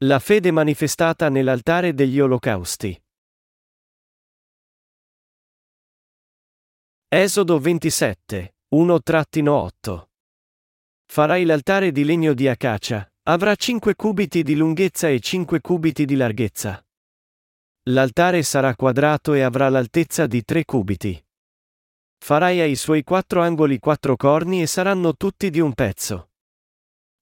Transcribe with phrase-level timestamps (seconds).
[0.00, 3.02] La fede manifestata nell'altare degli olocausti.
[7.08, 10.08] Esodo 27, 1-8.
[11.06, 16.16] Farai l'altare di legno di acacia, avrà 5 cubiti di lunghezza e 5 cubiti di
[16.16, 16.86] larghezza.
[17.84, 21.26] L'altare sarà quadrato e avrà l'altezza di 3 cubiti.
[22.18, 26.32] Farai ai suoi quattro angoli quattro corni e saranno tutti di un pezzo.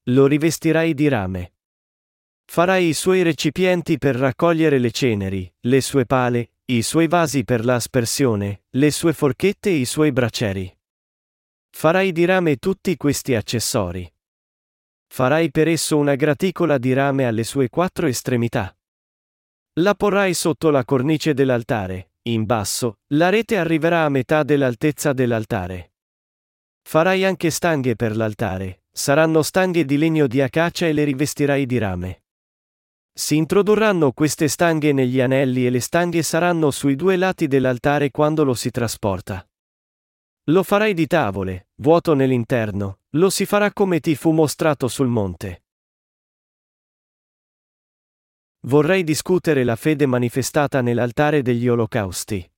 [0.09, 1.54] Lo rivestirai di rame.
[2.47, 7.65] Farai i suoi recipienti per raccogliere le ceneri, le sue pale, i suoi vasi per
[7.65, 10.75] l'aspersione, le sue forchette e i suoi braccieri.
[11.71, 14.11] Farai di rame tutti questi accessori.
[15.09, 18.77] Farai per esso una graticola di rame alle sue quattro estremità.
[19.75, 25.93] La porrai sotto la cornice dell'altare, in basso, la rete arriverà a metà dell'altezza dell'altare.
[26.83, 31.79] Farai anche stanghe per l'altare, saranno stanghe di legno di acacia e le rivestirai di
[31.79, 32.24] rame.
[33.17, 38.43] Si introdurranno queste stanghe negli anelli e le stanghe saranno sui due lati dell'altare quando
[38.43, 39.49] lo si trasporta.
[40.49, 45.63] Lo farai di tavole, vuoto nell'interno, lo si farà come ti fu mostrato sul monte.
[48.67, 52.51] Vorrei discutere la fede manifestata nell'altare degli olocausti.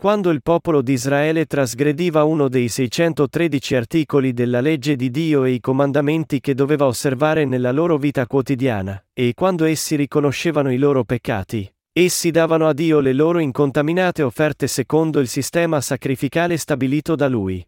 [0.00, 5.50] Quando il popolo di Israele trasgrediva uno dei 613 articoli della legge di Dio e
[5.50, 11.02] i comandamenti che doveva osservare nella loro vita quotidiana, e quando essi riconoscevano i loro
[11.02, 17.26] peccati, essi davano a Dio le loro incontaminate offerte secondo il sistema sacrificale stabilito da
[17.26, 17.66] Lui.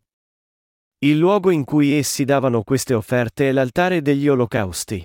[0.99, 5.05] Il luogo in cui essi davano queste offerte è l'altare degli olocausti.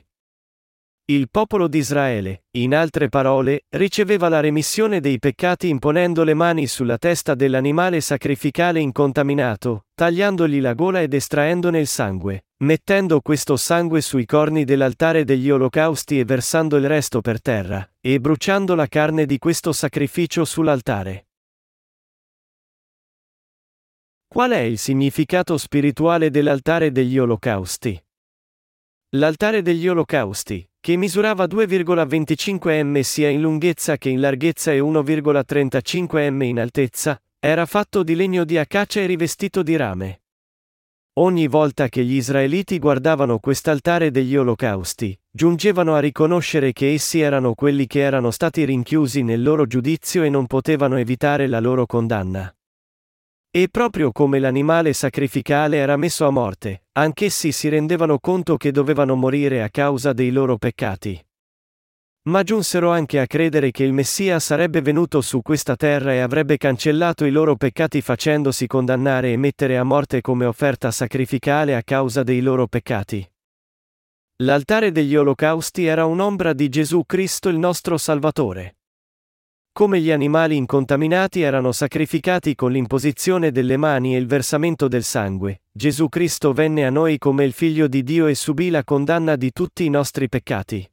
[1.07, 6.65] Il popolo di Israele, in altre parole, riceveva la remissione dei peccati imponendo le mani
[6.65, 14.01] sulla testa dell'animale sacrificale incontaminato, tagliandogli la gola ed estraendone il sangue, mettendo questo sangue
[14.01, 19.27] sui corni dell'altare degli olocausti e versando il resto per terra, e bruciando la carne
[19.27, 21.27] di questo sacrificio sull'altare.
[24.27, 28.03] Qual è il significato spirituale dell'altare degli olocausti?
[29.09, 36.31] L'altare degli olocausti, che misurava 2,25 m sia in lunghezza che in larghezza e 1,35
[36.31, 40.21] m in altezza, era fatto di legno di acacia e rivestito di rame.
[41.13, 47.55] Ogni volta che gli israeliti guardavano quest'altare degli olocausti, giungevano a riconoscere che essi erano
[47.55, 52.55] quelli che erano stati rinchiusi nel loro giudizio e non potevano evitare la loro condanna.
[53.55, 59.15] E proprio come l'animale sacrificale era messo a morte, anch'essi si rendevano conto che dovevano
[59.15, 61.25] morire a causa dei loro peccati.
[62.23, 66.57] Ma giunsero anche a credere che il Messia sarebbe venuto su questa terra e avrebbe
[66.57, 72.23] cancellato i loro peccati facendosi condannare e mettere a morte come offerta sacrificale a causa
[72.23, 73.25] dei loro peccati.
[74.43, 78.79] L'altare degli olocausti era un'ombra di Gesù Cristo il nostro Salvatore.
[79.77, 85.63] Come gli animali incontaminati erano sacrificati con l'imposizione delle mani e il versamento del sangue,
[85.69, 89.51] Gesù Cristo venne a noi come il Figlio di Dio e subì la condanna di
[89.51, 90.89] tutti i nostri peccati.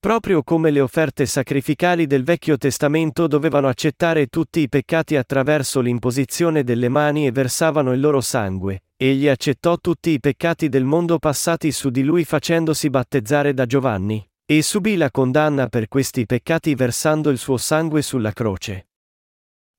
[0.00, 6.64] Proprio come le offerte sacrificali del Vecchio Testamento dovevano accettare tutti i peccati attraverso l'imposizione
[6.64, 11.70] delle mani e versavano il loro sangue, egli accettò tutti i peccati del mondo passati
[11.70, 14.28] su di lui facendosi battezzare da Giovanni.
[14.48, 18.90] E subì la condanna per questi peccati versando il suo sangue sulla croce.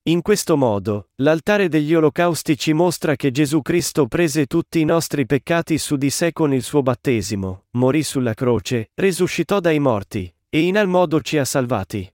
[0.09, 5.25] In questo modo, l'altare degli olocausti ci mostra che Gesù Cristo prese tutti i nostri
[5.25, 10.59] peccati su di sé con il suo battesimo, morì sulla croce, risuscitò dai morti, e
[10.59, 12.13] in al modo ci ha salvati.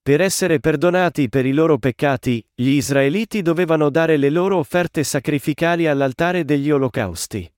[0.00, 5.86] Per essere perdonati per i loro peccati, gli israeliti dovevano dare le loro offerte sacrificali
[5.86, 7.52] all'altare degli olocausti.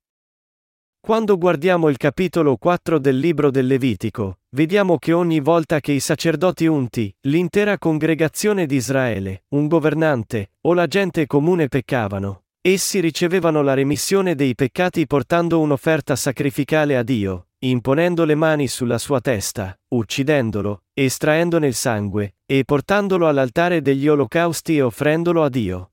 [1.04, 6.00] Quando guardiamo il capitolo 4 del libro del Levitico, vediamo che ogni volta che i
[6.00, 13.60] sacerdoti unti, l'intera congregazione di Israele, un governante, o la gente comune peccavano, essi ricevevano
[13.60, 19.78] la remissione dei peccati portando un'offerta sacrificale a Dio, imponendo le mani sulla sua testa,
[19.88, 25.90] uccidendolo, estraendone il sangue, e portandolo all'altare degli olocausti e offrendolo a Dio.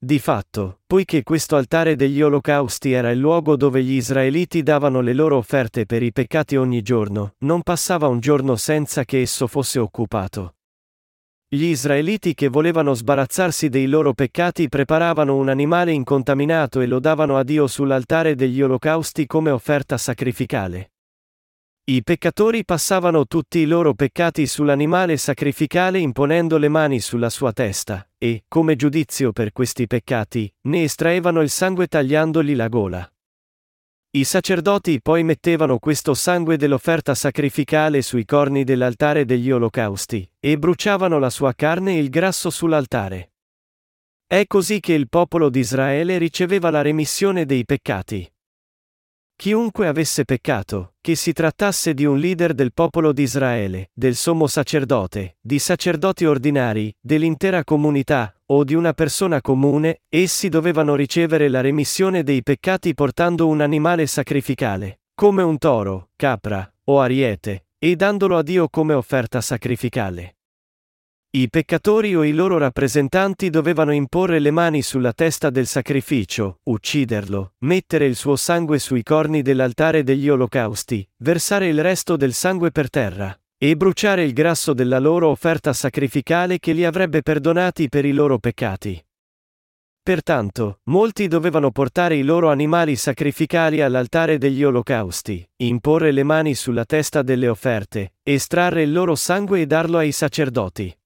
[0.00, 5.12] Di fatto, poiché questo altare degli olocausti era il luogo dove gli israeliti davano le
[5.12, 9.80] loro offerte per i peccati ogni giorno, non passava un giorno senza che esso fosse
[9.80, 10.54] occupato.
[11.48, 17.36] Gli israeliti che volevano sbarazzarsi dei loro peccati preparavano un animale incontaminato e lo davano
[17.36, 20.92] a Dio sull'altare degli olocausti come offerta sacrificale.
[21.90, 28.06] I peccatori passavano tutti i loro peccati sull'animale sacrificale imponendo le mani sulla sua testa,
[28.18, 33.10] e, come giudizio per questi peccati, ne estraevano il sangue tagliandogli la gola.
[34.10, 41.18] I sacerdoti poi mettevano questo sangue dell'offerta sacrificale sui corni dell'altare degli olocausti, e bruciavano
[41.18, 43.32] la sua carne e il grasso sull'altare.
[44.26, 48.30] È così che il popolo di Israele riceveva la remissione dei peccati.
[49.40, 54.48] Chiunque avesse peccato, che si trattasse di un leader del popolo di Israele, del sommo
[54.48, 61.60] sacerdote, di sacerdoti ordinari, dell'intera comunità, o di una persona comune, essi dovevano ricevere la
[61.60, 68.38] remissione dei peccati portando un animale sacrificale, come un toro, capra, o ariete, e dandolo
[68.38, 70.37] a Dio come offerta sacrificale.
[71.30, 77.52] I peccatori o i loro rappresentanti dovevano imporre le mani sulla testa del sacrificio, ucciderlo,
[77.58, 82.88] mettere il suo sangue sui corni dell'altare degli olocausti, versare il resto del sangue per
[82.88, 88.12] terra, e bruciare il grasso della loro offerta sacrificale che li avrebbe perdonati per i
[88.12, 89.04] loro peccati.
[90.02, 96.86] Pertanto, molti dovevano portare i loro animali sacrificali all'altare degli olocausti, imporre le mani sulla
[96.86, 100.96] testa delle offerte, estrarre il loro sangue e darlo ai sacerdoti.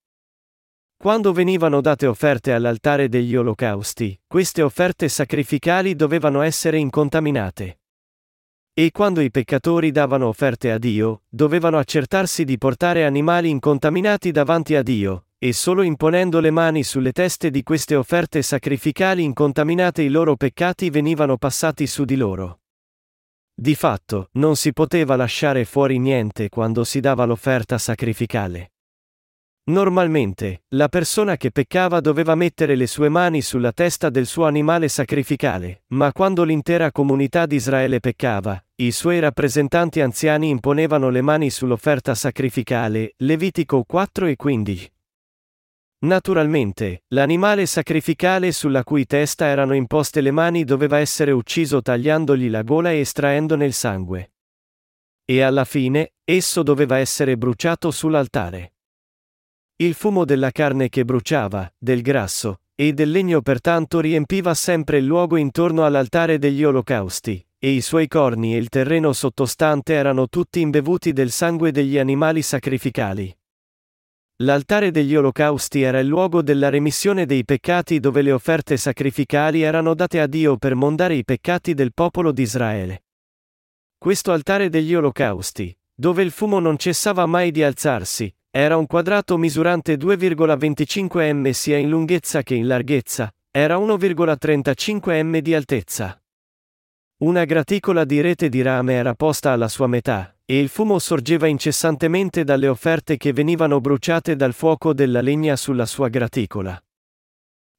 [1.03, 7.81] Quando venivano date offerte all'altare degli olocausti, queste offerte sacrificali dovevano essere incontaminate.
[8.73, 14.77] E quando i peccatori davano offerte a Dio, dovevano accertarsi di portare animali incontaminati davanti
[14.77, 20.09] a Dio, e solo imponendo le mani sulle teste di queste offerte sacrificali incontaminate i
[20.09, 22.61] loro peccati venivano passati su di loro.
[23.53, 28.69] Di fatto, non si poteva lasciare fuori niente quando si dava l'offerta sacrificale.
[29.65, 34.89] Normalmente, la persona che peccava doveva mettere le sue mani sulla testa del suo animale
[34.89, 41.49] sacrificale, ma quando l'intera comunità di Israele peccava, i suoi rappresentanti anziani imponevano le mani
[41.49, 44.93] sull'offerta sacrificale, Levitico 4 e 15.
[46.01, 52.63] Naturalmente, l'animale sacrificale sulla cui testa erano imposte le mani doveva essere ucciso tagliandogli la
[52.63, 54.33] gola e estraendone il sangue.
[55.25, 58.72] E alla fine, esso doveva essere bruciato sull'altare.
[59.83, 65.05] Il fumo della carne che bruciava, del grasso, e del legno pertanto riempiva sempre il
[65.05, 70.61] luogo intorno all'altare degli olocausti, e i suoi corni e il terreno sottostante erano tutti
[70.61, 73.37] imbevuti del sangue degli animali sacrificali.
[74.45, 79.95] L'altare degli olocausti era il luogo della remissione dei peccati dove le offerte sacrificali erano
[79.95, 83.03] date a Dio per mondare i peccati del popolo di Israele.
[83.99, 89.39] Questo altare degli olocausti, dove il fumo non cessava mai di alzarsi, era un quadrato
[89.39, 96.23] misurante 2,25 m sia in lunghezza che in larghezza, era 1,35 m di altezza.
[97.23, 101.47] Una graticola di rete di rame era posta alla sua metà, e il fumo sorgeva
[101.47, 106.79] incessantemente dalle offerte che venivano bruciate dal fuoco della legna sulla sua graticola.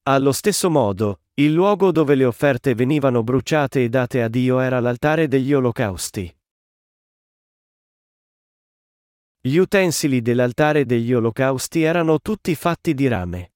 [0.05, 4.79] Allo stesso modo, il luogo dove le offerte venivano bruciate e date a Dio era
[4.79, 6.35] l'altare degli olocausti.
[9.45, 13.51] Gli utensili dell'altare degli olocausti erano tutti fatti di rame.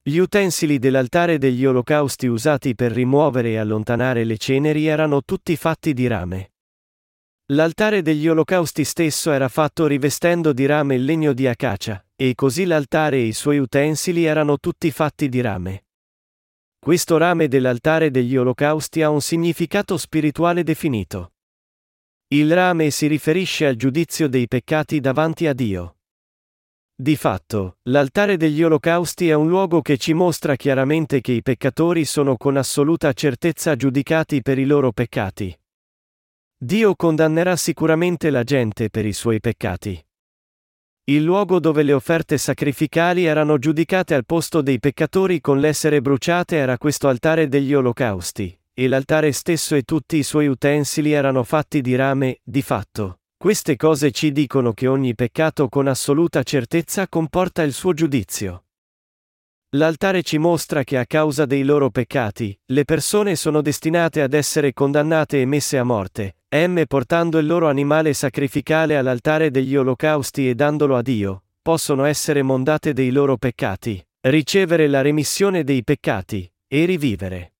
[0.00, 5.94] Gli utensili dell'altare degli olocausti usati per rimuovere e allontanare le ceneri erano tutti fatti
[5.94, 6.52] di rame.
[7.46, 12.64] L'altare degli olocausti stesso era fatto rivestendo di rame il legno di acacia, e così
[12.64, 15.86] l'altare e i suoi utensili erano tutti fatti di rame.
[16.78, 21.33] Questo rame dell'altare degli olocausti ha un significato spirituale definito.
[22.34, 25.98] Il rame si riferisce al giudizio dei peccati davanti a Dio.
[26.92, 32.04] Di fatto, l'altare degli olocausti è un luogo che ci mostra chiaramente che i peccatori
[32.04, 35.56] sono con assoluta certezza giudicati per i loro peccati.
[36.56, 40.04] Dio condannerà sicuramente la gente per i suoi peccati.
[41.04, 46.56] Il luogo dove le offerte sacrificali erano giudicate al posto dei peccatori con l'essere bruciate
[46.56, 51.80] era questo altare degli olocausti, e l'altare stesso e tutti i suoi utensili erano fatti
[51.80, 53.20] di rame, di fatto.
[53.36, 58.64] Queste cose ci dicono che ogni peccato con assoluta certezza comporta il suo giudizio.
[59.76, 64.72] L'altare ci mostra che a causa dei loro peccati, le persone sono destinate ad essere
[64.72, 70.54] condannate e messe a morte, m portando il loro animale sacrificale all'altare degli olocausti e
[70.54, 76.84] dandolo a Dio, possono essere mondate dei loro peccati, ricevere la remissione dei peccati, e
[76.84, 77.53] rivivere.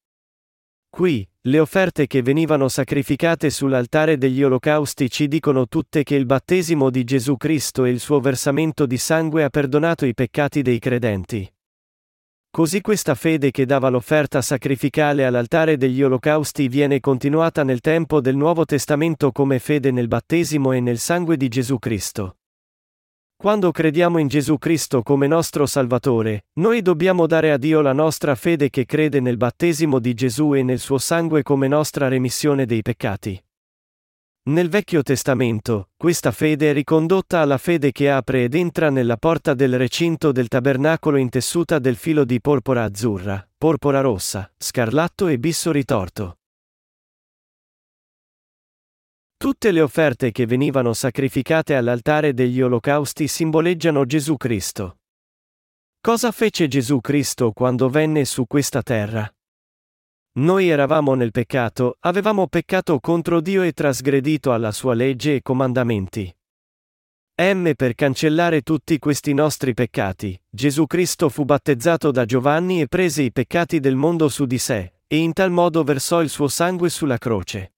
[0.94, 6.88] Qui, le offerte che venivano sacrificate sull'altare degli olocausti ci dicono tutte che il battesimo
[6.88, 11.52] di Gesù Cristo e il suo versamento di sangue ha perdonato i peccati dei credenti.
[12.48, 18.36] Così questa fede che dava l'offerta sacrificale all'altare degli olocausti viene continuata nel tempo del
[18.36, 22.36] Nuovo Testamento come fede nel battesimo e nel sangue di Gesù Cristo.
[23.44, 28.34] Quando crediamo in Gesù Cristo come nostro Salvatore, noi dobbiamo dare a Dio la nostra
[28.36, 32.80] fede che crede nel battesimo di Gesù e nel suo sangue come nostra remissione dei
[32.80, 33.38] peccati.
[34.44, 39.52] Nel Vecchio Testamento, questa fede è ricondotta alla fede che apre ed entra nella porta
[39.52, 45.70] del recinto del tabernacolo intessuta del filo di porpora azzurra, porpora rossa, scarlatto e bisso
[45.70, 46.38] ritorto.
[49.44, 55.00] Tutte le offerte che venivano sacrificate all'altare degli olocausti simboleggiano Gesù Cristo.
[56.00, 59.30] Cosa fece Gesù Cristo quando venne su questa terra?
[60.38, 66.34] Noi eravamo nel peccato, avevamo peccato contro Dio e trasgredito alla sua legge e comandamenti.
[67.42, 73.20] M per cancellare tutti questi nostri peccati, Gesù Cristo fu battezzato da Giovanni e prese
[73.20, 76.88] i peccati del mondo su di sé, e in tal modo versò il suo sangue
[76.88, 77.73] sulla croce.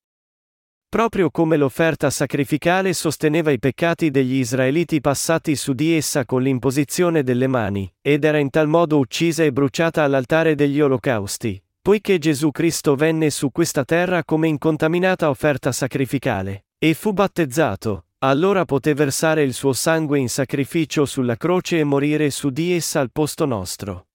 [0.89, 7.23] Proprio come l'offerta sacrificale sosteneva i peccati degli israeliti passati su di essa con l'imposizione
[7.23, 12.51] delle mani, ed era in tal modo uccisa e bruciata all'altare degli olocausti, poiché Gesù
[12.53, 19.43] Cristo venne su questa terra come incontaminata offerta sacrificale, e fu battezzato, allora poté versare
[19.43, 24.06] il suo sangue in sacrificio sulla croce e morire su di essa al posto nostro.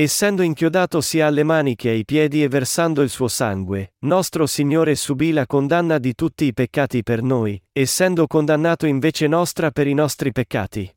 [0.00, 4.94] Essendo inchiodato sia alle mani che ai piedi e versando il suo sangue, nostro Signore
[4.94, 9.94] subì la condanna di tutti i peccati per noi, essendo condannato invece nostra per i
[9.94, 10.88] nostri peccati.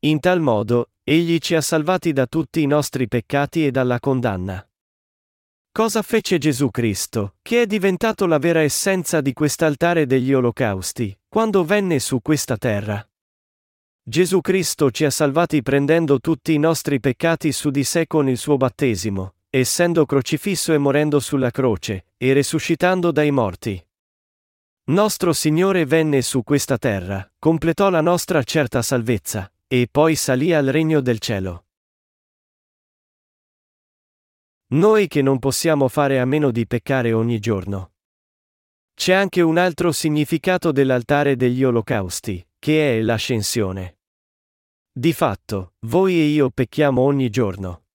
[0.00, 4.62] In tal modo, Egli ci ha salvati da tutti i nostri peccati e dalla condanna.
[5.72, 11.64] Cosa fece Gesù Cristo, che è diventato la vera essenza di quest'altare degli olocausti, quando
[11.64, 13.02] venne su questa terra?
[14.06, 18.36] Gesù Cristo ci ha salvati prendendo tutti i nostri peccati su di sé con il
[18.36, 23.82] suo battesimo, essendo crocifisso e morendo sulla croce, e resuscitando dai morti.
[24.88, 30.66] Nostro Signore venne su questa terra, completò la nostra certa salvezza, e poi salì al
[30.66, 31.64] regno del cielo.
[34.74, 37.92] Noi che non possiamo fare a meno di peccare ogni giorno.
[38.92, 43.93] C'è anche un altro significato dell'altare degli olocausti, che è l'ascensione.
[44.96, 47.86] Di fatto, voi e io pecchiamo ogni giorno.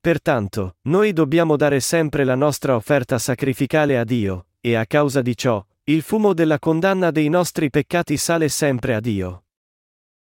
[0.00, 5.36] Pertanto, noi dobbiamo dare sempre la nostra offerta sacrificale a Dio, e a causa di
[5.36, 9.46] ciò, il fumo della condanna dei nostri peccati sale sempre a Dio.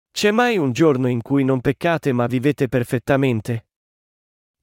[0.10, 3.68] C'è mai un giorno in cui non peccate ma vivete perfettamente?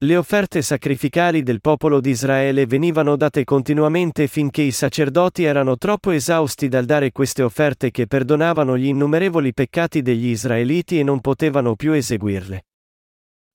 [0.03, 6.11] Le offerte sacrificali del popolo di Israele venivano date continuamente finché i sacerdoti erano troppo
[6.11, 11.77] esausti dal dare queste offerte che perdonavano gli innumerevoli peccati degli israeliti e non potevano
[11.77, 12.65] più eseguirle.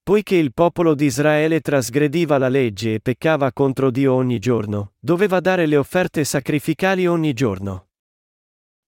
[0.02, 5.42] Poiché il popolo di Israele trasgrediva la legge e peccava contro Dio ogni giorno, doveva
[5.42, 7.87] dare le offerte sacrificali ogni giorno.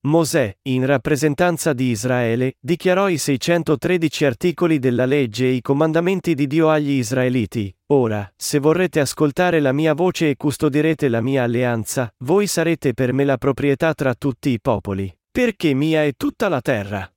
[0.01, 6.47] Mosè, in rappresentanza di Israele, dichiarò i 613 articoli della legge e i comandamenti di
[6.47, 7.75] Dio agli israeliti.
[7.87, 13.11] Ora, se vorrete ascoltare la mia voce e custodirete la mia alleanza, voi sarete per
[13.11, 17.11] me la proprietà tra tutti i popoli, perché mia è tutta la terra.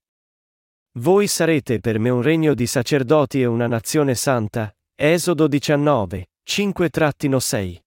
[0.98, 4.74] Voi sarete per me un regno di sacerdoti e una nazione santa.
[4.94, 7.78] Esodo 19, 5-6.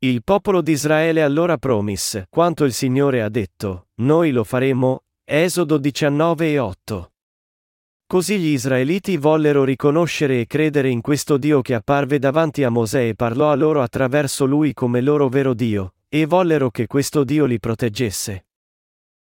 [0.00, 5.04] Il popolo di Israele allora promise, quanto il Signore ha detto, noi lo faremo.
[5.26, 7.12] Esodo 19 e 8.
[8.06, 13.08] Così gli israeliti vollero riconoscere e credere in questo Dio che apparve davanti a Mosè
[13.08, 17.46] e parlò a loro attraverso lui come loro vero Dio, e vollero che questo Dio
[17.46, 18.46] li proteggesse.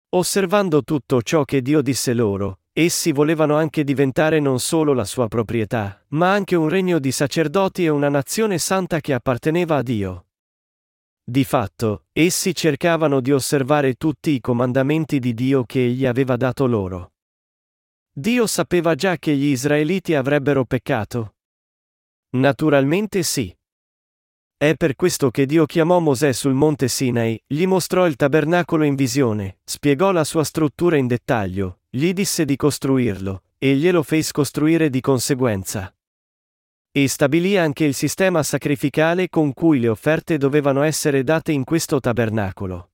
[0.10, 5.29] Osservando tutto ciò che Dio disse loro, essi volevano anche diventare non solo la sua
[5.29, 10.25] proprietà, ma anche un regno di sacerdoti e una nazione santa che apparteneva a Dio.
[11.27, 16.67] Di fatto, essi cercavano di osservare tutti i comandamenti di Dio che egli aveva dato
[16.67, 17.13] loro.
[18.12, 21.38] Dio sapeva già che gli israeliti avrebbero peccato?
[22.38, 23.51] Naturalmente sì.
[24.55, 28.94] È per questo che Dio chiamò Mosè sul monte Sinai, gli mostrò il tabernacolo in
[28.94, 34.91] visione, spiegò la sua struttura in dettaglio, gli disse di costruirlo, e glielo fece costruire
[34.91, 35.95] di conseguenza.
[36.98, 42.00] E stabilì anche il sistema sacrificale con cui le offerte dovevano essere date in questo
[42.00, 42.92] tabernacolo.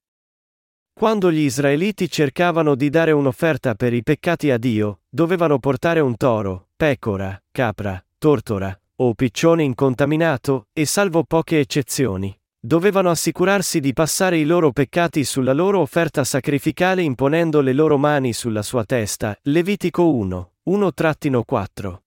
[0.91, 6.17] Quando gli israeliti cercavano di dare un'offerta per i peccati a Dio, dovevano portare un
[6.17, 12.35] toro, pecora, capra, tortora, o piccione incontaminato, e salvo poche eccezioni.
[12.59, 18.33] Dovevano assicurarsi di passare i loro peccati sulla loro offerta sacrificale imponendo le loro mani
[18.33, 19.37] sulla sua testa.
[19.43, 21.99] Levitico 1, 1-4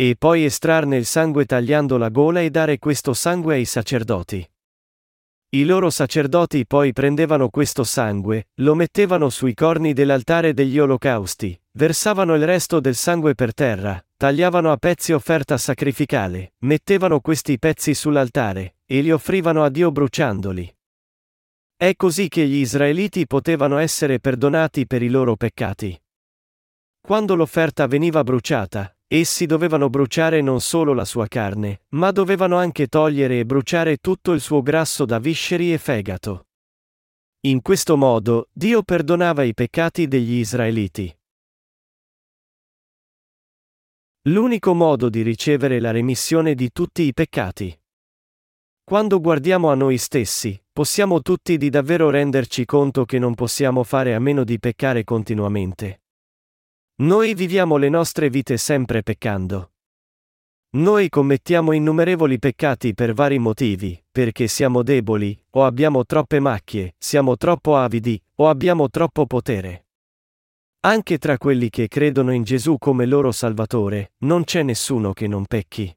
[0.00, 4.50] e poi estrarne il sangue tagliando la gola e dare questo sangue ai sacerdoti.
[5.50, 12.34] I loro sacerdoti poi prendevano questo sangue, lo mettevano sui corni dell'altare degli olocausti, versavano
[12.34, 18.76] il resto del sangue per terra, tagliavano a pezzi offerta sacrificale, mettevano questi pezzi sull'altare,
[18.86, 20.76] e li offrivano a Dio bruciandoli.
[21.76, 26.00] È così che gli israeliti potevano essere perdonati per i loro peccati.
[27.02, 32.86] Quando l'offerta veniva bruciata, Essi dovevano bruciare non solo la sua carne, ma dovevano anche
[32.86, 36.46] togliere e bruciare tutto il suo grasso da visceri e fegato.
[37.40, 41.12] In questo modo, Dio perdonava i peccati degli israeliti.
[44.28, 47.76] L'unico modo di ricevere la remissione di tutti i peccati.
[48.84, 54.14] Quando guardiamo a noi stessi, possiamo tutti di davvero renderci conto che non possiamo fare
[54.14, 55.99] a meno di peccare continuamente.
[57.00, 59.72] Noi viviamo le nostre vite sempre peccando.
[60.72, 67.38] Noi commettiamo innumerevoli peccati per vari motivi, perché siamo deboli, o abbiamo troppe macchie, siamo
[67.38, 69.86] troppo avidi, o abbiamo troppo potere.
[70.80, 75.46] Anche tra quelli che credono in Gesù come loro Salvatore, non c'è nessuno che non
[75.46, 75.96] pecchi.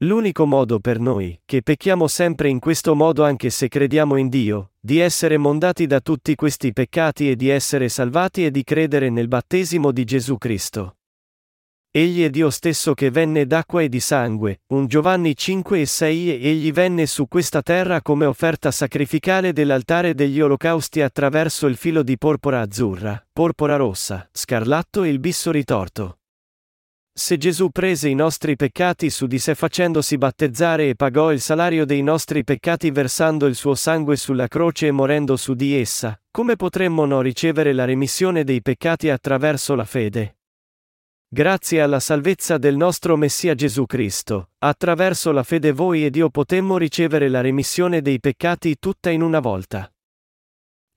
[0.00, 4.72] L'unico modo per noi, che pecchiamo sempre in questo modo anche se crediamo in Dio,
[4.86, 9.26] di essere mondati da tutti questi peccati e di essere salvati e di credere nel
[9.26, 10.98] battesimo di Gesù Cristo.
[11.90, 16.40] Egli è Dio stesso che venne d'acqua e di sangue, un Giovanni 5 e 6
[16.40, 22.04] e egli venne su questa terra come offerta sacrificale dell'altare degli olocausti attraverso il filo
[22.04, 26.18] di porpora azzurra, porpora rossa, scarlatto e il bisso ritorto.
[27.18, 31.86] Se Gesù prese i nostri peccati su di sé facendosi battezzare e pagò il salario
[31.86, 36.56] dei nostri peccati versando il suo sangue sulla croce e morendo su di essa, come
[36.56, 40.40] potremmo no ricevere la remissione dei peccati attraverso la fede?
[41.26, 46.76] Grazie alla salvezza del nostro Messia Gesù Cristo, attraverso la fede voi ed io potemmo
[46.76, 49.90] ricevere la remissione dei peccati tutta in una volta.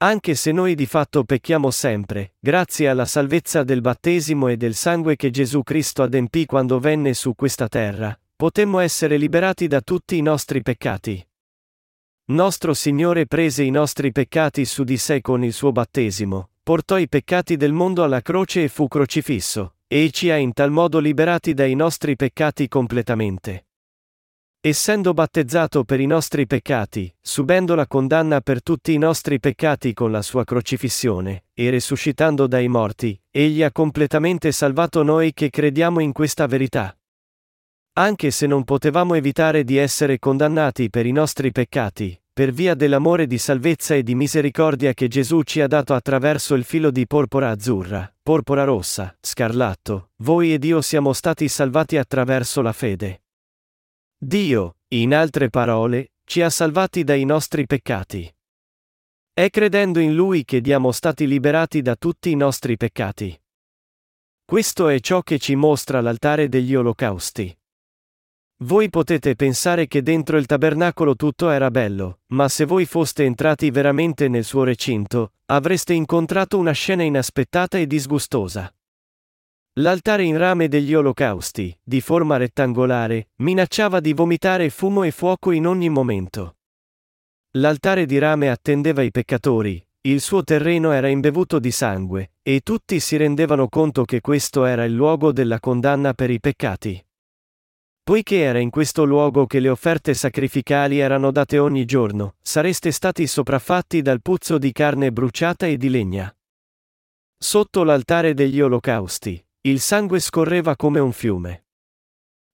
[0.01, 5.17] Anche se noi di fatto pecchiamo sempre, grazie alla salvezza del battesimo e del sangue
[5.17, 10.21] che Gesù Cristo adempì quando venne su questa terra, potemmo essere liberati da tutti i
[10.21, 11.21] nostri peccati.
[12.27, 17.09] Nostro Signore prese i nostri peccati su di sé con il suo battesimo, portò i
[17.09, 21.53] peccati del mondo alla croce e fu crocifisso, e ci ha in tal modo liberati
[21.53, 23.68] dai nostri peccati completamente.
[24.61, 30.11] Essendo battezzato per i nostri peccati, subendo la condanna per tutti i nostri peccati con
[30.11, 36.11] la sua crocifissione, e risuscitando dai morti, egli ha completamente salvato noi che crediamo in
[36.11, 36.93] questa verità.
[37.93, 43.27] Anche se non potevamo evitare di essere condannati per i nostri peccati, per via dell'amore
[43.27, 47.49] di salvezza e di misericordia che Gesù ci ha dato attraverso il filo di porpora
[47.49, 53.21] azzurra, porpora rossa, scarlatto, voi ed io siamo stati salvati attraverso la fede.
[54.21, 58.29] Dio, in altre parole, ci ha salvati dai nostri peccati.
[59.31, 63.41] È credendo in Lui che diamo stati liberati da tutti i nostri peccati.
[64.43, 67.57] Questo è ciò che ci mostra l'altare degli olocausti.
[68.63, 73.71] Voi potete pensare che dentro il tabernacolo tutto era bello, ma se voi foste entrati
[73.71, 78.69] veramente nel suo recinto, avreste incontrato una scena inaspettata e disgustosa.
[79.79, 85.65] L'altare in rame degli olocausti, di forma rettangolare, minacciava di vomitare fumo e fuoco in
[85.65, 86.57] ogni momento.
[87.51, 92.99] L'altare di rame attendeva i peccatori, il suo terreno era imbevuto di sangue, e tutti
[92.99, 97.01] si rendevano conto che questo era il luogo della condanna per i peccati.
[98.03, 103.25] Poiché era in questo luogo che le offerte sacrificali erano date ogni giorno, sareste stati
[103.27, 106.35] sopraffatti dal puzzo di carne bruciata e di legna.
[107.37, 111.65] Sotto l'altare degli olocausti, il sangue scorreva come un fiume.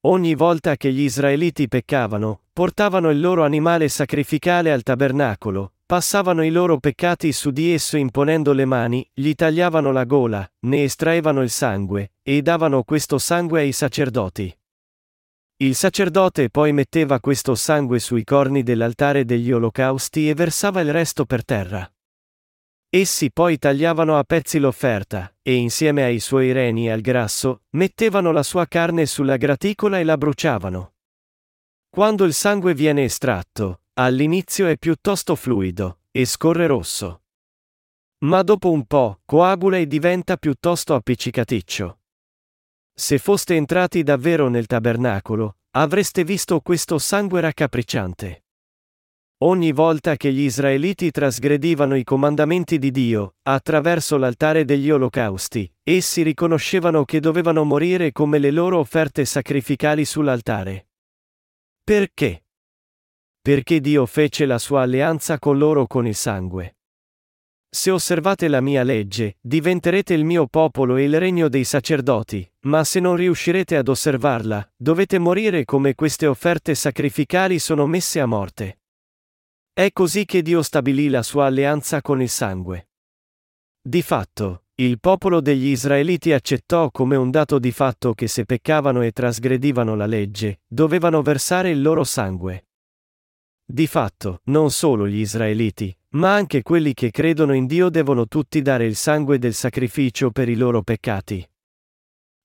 [0.01, 6.51] Ogni volta che gli israeliti peccavano, portavano il loro animale sacrificale al tabernacolo, passavano i
[6.51, 11.49] loro peccati su di esso imponendo le mani, gli tagliavano la gola, ne estraevano il
[11.49, 14.53] sangue, e davano questo sangue ai sacerdoti.
[15.57, 21.23] Il sacerdote poi metteva questo sangue sui corni dell'altare degli olocausti e versava il resto
[21.23, 21.89] per terra.
[22.97, 28.31] Essi poi tagliavano a pezzi l'offerta, e insieme ai suoi reni e al grasso, mettevano
[28.31, 30.93] la sua carne sulla graticola e la bruciavano.
[31.89, 37.23] Quando il sangue viene estratto, all'inizio è piuttosto fluido, e scorre rosso.
[38.19, 41.99] Ma dopo un po', coagula e diventa piuttosto appiccicaticcio.
[42.93, 48.44] Se foste entrati davvero nel tabernacolo, avreste visto questo sangue raccapricciante.
[49.43, 56.21] Ogni volta che gli israeliti trasgredivano i comandamenti di Dio, attraverso l'altare degli olocausti, essi
[56.21, 60.87] riconoscevano che dovevano morire come le loro offerte sacrificali sull'altare.
[61.83, 62.45] Perché?
[63.45, 66.77] perché Dio fece la sua alleanza con loro con il sangue.
[67.69, 72.83] Se osservate la mia legge, diventerete il mio popolo e il regno dei sacerdoti, ma
[72.83, 78.79] se non riuscirete ad osservarla, dovete morire come queste offerte sacrificali sono messe a morte.
[79.77, 82.91] È così che Dio stabilì la sua alleanza con il sangue.
[83.81, 89.01] Di fatto, il popolo degli Israeliti accettò come un dato di fatto che se peccavano
[89.01, 92.67] e trasgredivano la legge, dovevano versare il loro sangue.
[93.65, 98.61] Di fatto, non solo gli Israeliti, ma anche quelli che credono in Dio devono tutti
[98.61, 101.45] dare il sangue del sacrificio per i loro peccati.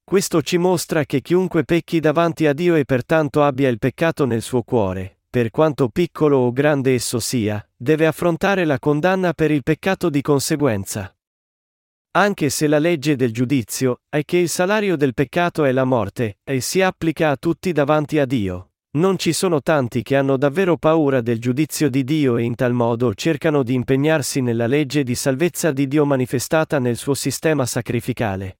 [0.02, 4.42] Questo ci mostra che chiunque pecchi davanti a Dio e pertanto abbia il peccato nel
[4.42, 9.62] suo cuore, per quanto piccolo o grande esso sia, deve affrontare la condanna per il
[9.62, 11.14] peccato di conseguenza.
[12.12, 16.38] Anche se la legge del giudizio è che il salario del peccato è la morte,
[16.42, 18.72] e si applica a tutti davanti a Dio.
[18.92, 22.72] Non ci sono tanti che hanno davvero paura del giudizio di Dio e in tal
[22.72, 28.59] modo cercano di impegnarsi nella legge di salvezza di Dio manifestata nel suo sistema sacrificale.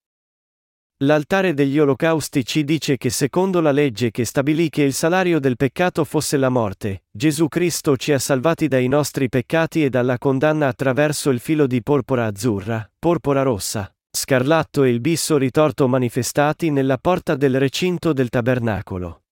[1.03, 5.57] L'altare degli olocausti ci dice che secondo la legge che stabilì che il salario del
[5.57, 10.69] peccato fosse la morte, Gesù Cristo ci ha salvati dai nostri peccati e dalla condanna
[10.69, 16.99] attraverso il filo di porpora azzurra, porpora rossa, scarlatto e il bisso ritorto manifestati nella
[16.99, 19.23] porta del recinto del tabernacolo.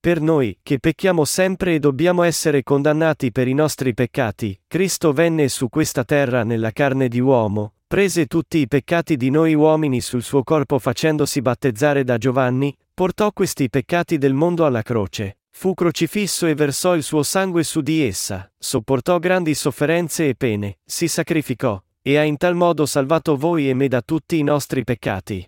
[0.00, 5.46] Per noi, che pecchiamo sempre e dobbiamo essere condannati per i nostri peccati, Cristo venne
[5.46, 10.22] su questa terra nella carne di uomo, prese tutti i peccati di noi uomini sul
[10.22, 16.46] suo corpo facendosi battezzare da Giovanni, portò questi peccati del mondo alla croce, fu crocifisso
[16.46, 21.78] e versò il suo sangue su di essa, sopportò grandi sofferenze e pene, si sacrificò,
[22.00, 25.46] e ha in tal modo salvato voi e me da tutti i nostri peccati.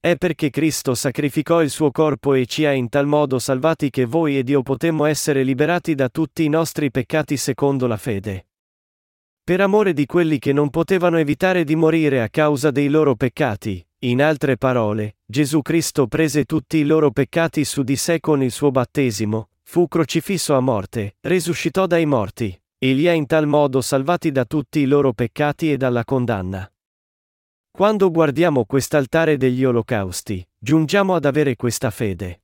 [0.00, 4.06] È perché Cristo sacrificò il suo corpo e ci ha in tal modo salvati che
[4.06, 8.47] voi ed io potemmo essere liberati da tutti i nostri peccati secondo la fede
[9.48, 13.82] per amore di quelli che non potevano evitare di morire a causa dei loro peccati.
[14.00, 18.50] In altre parole, Gesù Cristo prese tutti i loro peccati su di sé con il
[18.50, 23.80] suo battesimo, fu crocifisso a morte, risuscitò dai morti, e li ha in tal modo
[23.80, 26.70] salvati da tutti i loro peccati e dalla condanna.
[27.70, 32.42] Quando guardiamo quest'altare degli olocausti, giungiamo ad avere questa fede.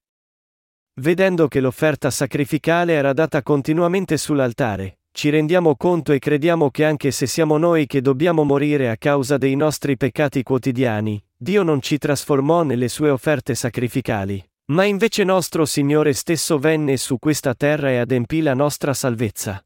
[1.03, 7.13] Vedendo che l'offerta sacrificale era data continuamente sull'altare, ci rendiamo conto e crediamo che anche
[7.13, 11.99] se siamo noi che dobbiamo morire a causa dei nostri peccati quotidiani, Dio non ci
[11.99, 17.99] trasformò nelle sue offerte sacrificali, ma invece nostro Signore stesso venne su questa terra e
[17.99, 19.65] adempì la nostra salvezza.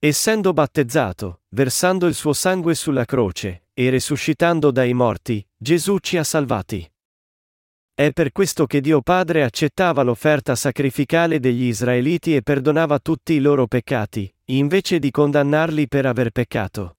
[0.00, 6.24] Essendo battezzato, versando il suo sangue sulla croce, e risuscitando dai morti, Gesù ci ha
[6.24, 6.90] salvati.
[7.94, 13.40] È per questo che Dio Padre accettava l'offerta sacrificale degli Israeliti e perdonava tutti i
[13.40, 16.96] loro peccati, invece di condannarli per aver peccato.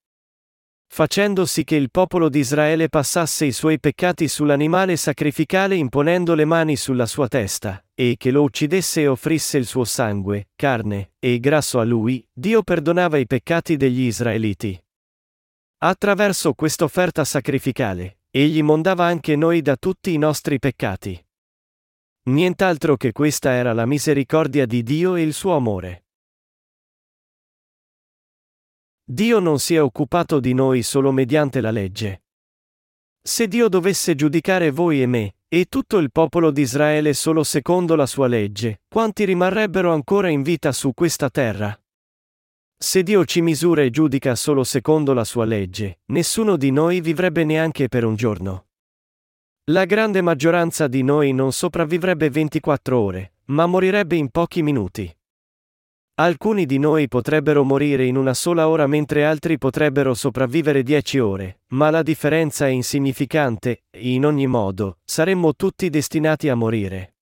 [0.94, 6.44] Facendo sì che il popolo di Israele passasse i suoi peccati sull'animale sacrificale imponendo le
[6.44, 11.40] mani sulla sua testa, e che lo uccidesse e offrisse il suo sangue, carne, e
[11.40, 14.78] grasso a lui, Dio perdonava i peccati degli Israeliti.
[15.78, 21.26] Attraverso quest'offerta sacrificale, egli mondava anche noi da tutti i nostri peccati.
[22.24, 26.01] Nient'altro che questa era la misericordia di Dio e il suo amore.
[29.12, 32.24] Dio non si è occupato di noi solo mediante la legge.
[33.22, 37.96] Se Dio dovesse giudicare voi e me, e tutto il popolo di Israele solo secondo
[37.96, 41.78] la sua legge, quanti rimarrebbero ancora in vita su questa terra?
[42.78, 47.44] Se Dio ci misura e giudica solo secondo la sua legge, nessuno di noi vivrebbe
[47.44, 48.68] neanche per un giorno.
[49.72, 55.14] La grande maggioranza di noi non sopravvivrebbe 24 ore, ma morirebbe in pochi minuti.
[56.22, 61.62] Alcuni di noi potrebbero morire in una sola ora mentre altri potrebbero sopravvivere dieci ore,
[61.70, 67.16] ma la differenza è insignificante, in ogni modo, saremmo tutti destinati a morire.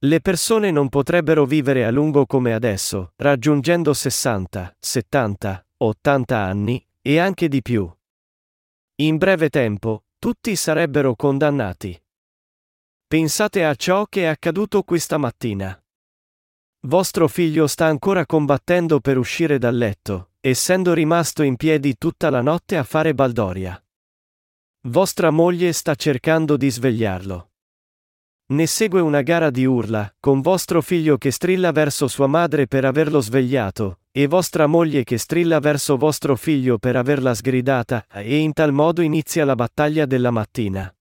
[0.00, 7.18] Le persone non potrebbero vivere a lungo come adesso, raggiungendo 60, 70, 80 anni, e
[7.18, 7.90] anche di più.
[8.96, 11.98] In breve tempo, tutti sarebbero condannati.
[13.06, 15.81] Pensate a ciò che è accaduto questa mattina.
[16.84, 22.40] Vostro figlio sta ancora combattendo per uscire dal letto, essendo rimasto in piedi tutta la
[22.40, 23.80] notte a fare baldoria.
[24.88, 27.50] Vostra moglie sta cercando di svegliarlo.
[28.46, 32.84] Ne segue una gara di urla, con vostro figlio che strilla verso sua madre per
[32.84, 38.52] averlo svegliato, e vostra moglie che strilla verso vostro figlio per averla sgridata, e in
[38.52, 40.92] tal modo inizia la battaglia della mattina.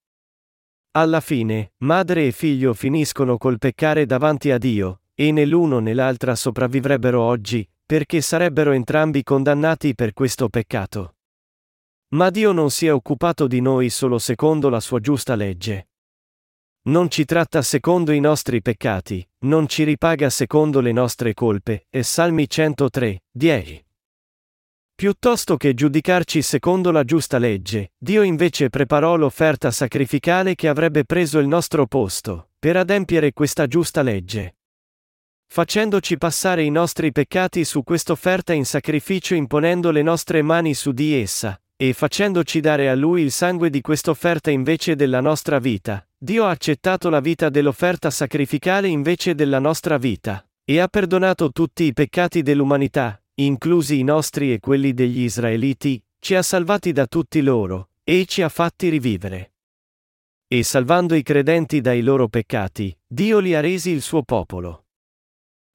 [0.91, 5.93] Alla fine, madre e figlio finiscono col peccare davanti a Dio, e né l'uno né
[5.93, 11.15] l'altra sopravvivrebbero oggi, perché sarebbero entrambi condannati per questo peccato.
[12.13, 15.89] Ma Dio non si è occupato di noi solo secondo la sua giusta legge.
[16.84, 22.02] Non ci tratta secondo i nostri peccati, non ci ripaga secondo le nostre colpe, e
[22.02, 23.86] Salmi 103, 10.
[24.95, 31.39] Piuttosto che giudicarci secondo la giusta legge, Dio invece preparò l'offerta sacrificale che avrebbe preso
[31.39, 34.58] il nostro posto, per adempiere questa giusta legge.
[35.53, 41.13] Facendoci passare i nostri peccati su quest'offerta in sacrificio imponendo le nostre mani su di
[41.13, 46.45] essa, e facendoci dare a Lui il sangue di quest'offerta invece della nostra vita, Dio
[46.45, 51.91] ha accettato la vita dell'offerta sacrificale invece della nostra vita, e ha perdonato tutti i
[51.91, 57.89] peccati dell'umanità, inclusi i nostri e quelli degli Israeliti, ci ha salvati da tutti loro,
[58.05, 59.55] e ci ha fatti rivivere.
[60.47, 64.85] E salvando i credenti dai loro peccati, Dio li ha resi il suo popolo.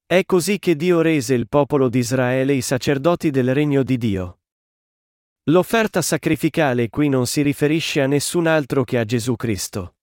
[0.09, 4.39] È così che Dio rese il popolo di Israele i sacerdoti del regno di Dio.
[5.49, 9.95] L'offerta sacrificale qui non si riferisce a nessun altro che a Gesù Cristo.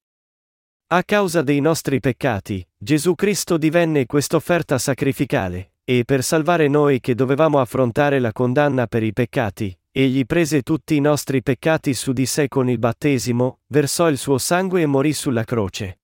[0.88, 7.14] A causa dei nostri peccati, Gesù Cristo divenne quest'offerta sacrificale, e per salvare noi che
[7.14, 12.26] dovevamo affrontare la condanna per i peccati, egli prese tutti i nostri peccati su di
[12.26, 16.00] sé con il battesimo, versò il suo sangue e morì sulla croce.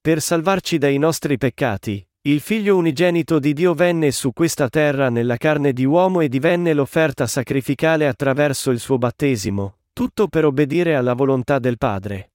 [0.00, 5.36] Per salvarci dai nostri peccati, il figlio unigenito di Dio venne su questa terra nella
[5.36, 11.14] carne di uomo e divenne l'offerta sacrificale attraverso il suo battesimo, tutto per obbedire alla
[11.14, 12.34] volontà del Padre.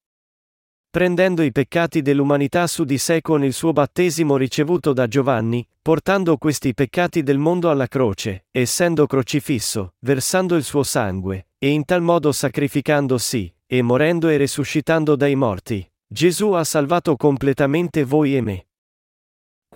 [0.90, 6.36] Prendendo i peccati dell'umanità su di sé con il suo battesimo ricevuto da Giovanni, portando
[6.36, 12.02] questi peccati del mondo alla croce, essendo crocifisso, versando il suo sangue, e in tal
[12.02, 18.67] modo sacrificandosi, e morendo e resuscitando dai morti, Gesù ha salvato completamente voi e me.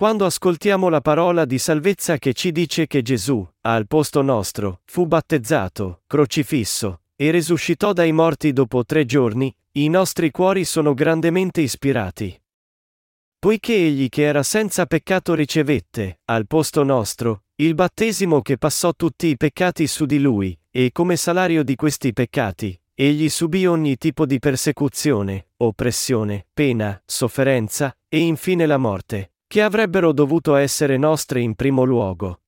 [0.02, 5.06] Quando ascoltiamo la parola di salvezza che ci dice che Gesù, al posto nostro, fu
[5.06, 12.36] battezzato, crocifisso, e risuscitò dai morti dopo tre giorni, i nostri cuori sono grandemente ispirati.
[13.38, 19.28] Poiché egli che era senza peccato ricevette, al posto nostro, il battesimo che passò tutti
[19.28, 24.26] i peccati su di lui, e come salario di questi peccati, egli subì ogni tipo
[24.26, 31.56] di persecuzione, oppressione, pena, sofferenza, e infine la morte che avrebbero dovuto essere nostre in
[31.56, 32.44] primo luogo.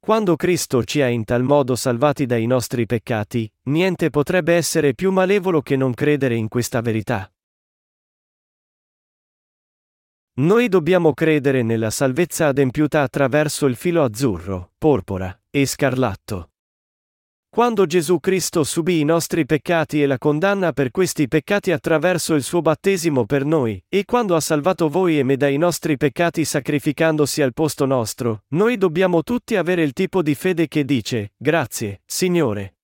[0.00, 5.12] Quando Cristo ci ha in tal modo salvati dai nostri peccati, niente potrebbe essere più
[5.12, 7.32] malevolo che non credere in questa verità.
[10.40, 16.49] Noi dobbiamo credere nella salvezza adempiuta attraverso il filo azzurro, porpora e scarlatto.
[17.52, 22.44] Quando Gesù Cristo subì i nostri peccati e la condanna per questi peccati attraverso il
[22.44, 27.42] suo battesimo per noi, e quando ha salvato voi e me dai nostri peccati sacrificandosi
[27.42, 32.76] al posto nostro, noi dobbiamo tutti avere il tipo di fede che dice, grazie, Signore.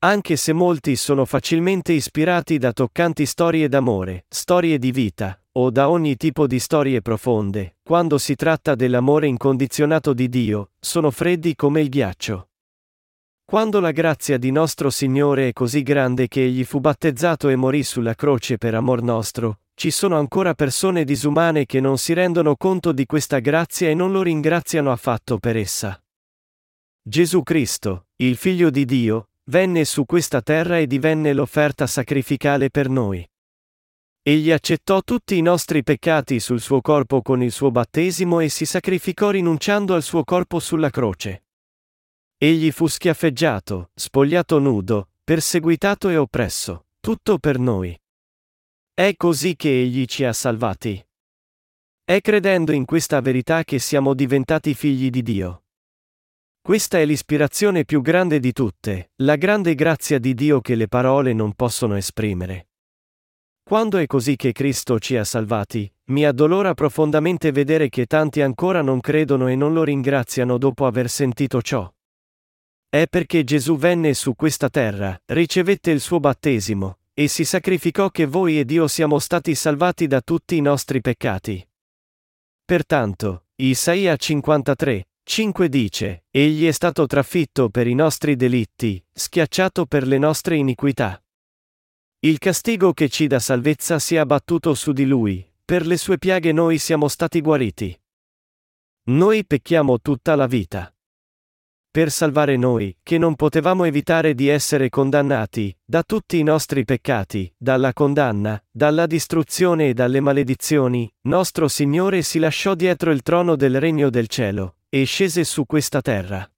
[0.00, 5.88] Anche se molti sono facilmente ispirati da toccanti storie d'amore, storie di vita, o da
[5.88, 11.80] ogni tipo di storie profonde, quando si tratta dell'amore incondizionato di Dio, sono freddi come
[11.80, 12.49] il ghiaccio.
[13.50, 17.82] Quando la grazia di nostro Signore è così grande che egli fu battezzato e morì
[17.82, 22.92] sulla croce per amor nostro, ci sono ancora persone disumane che non si rendono conto
[22.92, 26.00] di questa grazia e non lo ringraziano affatto per essa.
[27.02, 32.88] Gesù Cristo, il Figlio di Dio, venne su questa terra e divenne l'offerta sacrificale per
[32.88, 33.28] noi.
[34.22, 38.64] Egli accettò tutti i nostri peccati sul suo corpo con il suo battesimo e si
[38.64, 41.42] sacrificò rinunciando al suo corpo sulla croce.
[42.42, 47.94] Egli fu schiaffeggiato, spogliato nudo, perseguitato e oppresso, tutto per noi.
[48.94, 51.06] È così che Egli ci ha salvati.
[52.02, 55.64] È credendo in questa verità che siamo diventati figli di Dio.
[56.62, 61.34] Questa è l'ispirazione più grande di tutte, la grande grazia di Dio che le parole
[61.34, 62.68] non possono esprimere.
[63.62, 68.80] Quando è così che Cristo ci ha salvati, mi addolora profondamente vedere che tanti ancora
[68.80, 71.86] non credono e non lo ringraziano dopo aver sentito ciò.
[72.92, 78.26] È perché Gesù venne su questa terra, ricevette il suo battesimo, e si sacrificò che
[78.26, 81.64] voi ed io siamo stati salvati da tutti i nostri peccati.
[82.64, 90.04] Pertanto, Isaia 53, 5 dice, Egli è stato trafitto per i nostri delitti, schiacciato per
[90.04, 91.22] le nostre iniquità.
[92.18, 96.18] Il castigo che ci dà salvezza si è abbattuto su di lui, per le sue
[96.18, 97.96] piaghe noi siamo stati guariti.
[99.10, 100.92] Noi pecchiamo tutta la vita.
[101.90, 107.52] Per salvare noi, che non potevamo evitare di essere condannati, da tutti i nostri peccati,
[107.56, 113.80] dalla condanna, dalla distruzione e dalle maledizioni, nostro Signore si lasciò dietro il trono del
[113.80, 116.48] regno del cielo, e scese su questa terra.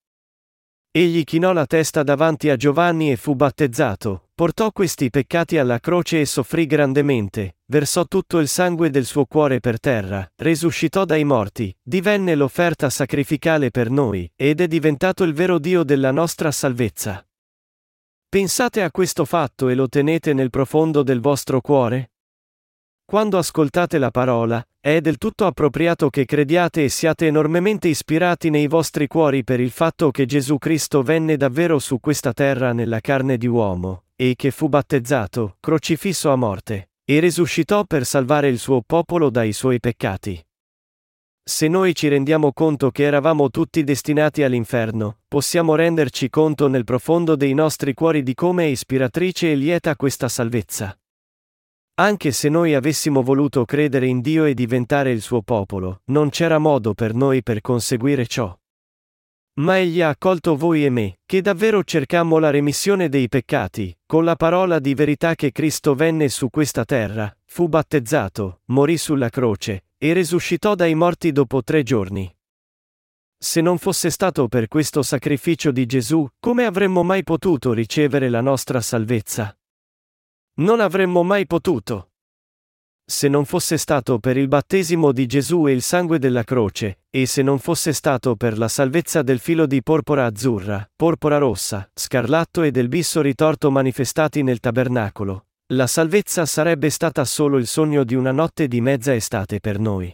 [0.90, 6.18] Egli chinò la testa davanti a Giovanni e fu battezzato, portò questi peccati alla croce
[6.18, 11.72] e soffrì grandemente, versò tutto il sangue del suo cuore per terra, resuscitò dai morti,
[11.80, 17.24] divenne l'offerta sacrificale per noi, ed è diventato il vero Dio della nostra salvezza.
[18.28, 22.10] Pensate a questo fatto e lo tenete nel profondo del vostro cuore?
[23.04, 28.66] Quando ascoltate la parola, è del tutto appropriato che crediate e siate enormemente ispirati nei
[28.66, 33.36] vostri cuori per il fatto che Gesù Cristo venne davvero su questa terra nella carne
[33.36, 38.82] di uomo, e che fu battezzato, crocifisso a morte, e risuscitò per salvare il suo
[38.82, 40.44] popolo dai suoi peccati.
[41.44, 47.34] Se noi ci rendiamo conto che eravamo tutti destinati all'inferno, possiamo renderci conto nel profondo
[47.34, 50.96] dei nostri cuori di come è ispiratrice e lieta questa salvezza.
[51.94, 56.58] Anche se noi avessimo voluto credere in Dio e diventare il suo popolo, non c'era
[56.58, 58.56] modo per noi per conseguire ciò.
[59.54, 64.24] Ma egli ha accolto voi e me, che davvero cercammo la remissione dei peccati, con
[64.24, 69.84] la parola di verità che Cristo venne su questa terra, fu battezzato, morì sulla croce,
[69.98, 72.34] e risuscitò dai morti dopo tre giorni.
[73.36, 78.40] Se non fosse stato per questo sacrificio di Gesù, come avremmo mai potuto ricevere la
[78.40, 79.54] nostra salvezza?
[80.54, 82.12] Non avremmo mai potuto.
[83.04, 87.26] Se non fosse stato per il battesimo di Gesù e il sangue della croce, e
[87.26, 92.62] se non fosse stato per la salvezza del filo di porpora azzurra, porpora rossa, scarlatto
[92.62, 95.44] e del bisso ritorto manifestati nel tabernacolo,
[95.74, 100.10] la salvezza sarebbe stata solo il sogno di una notte di mezza estate per noi.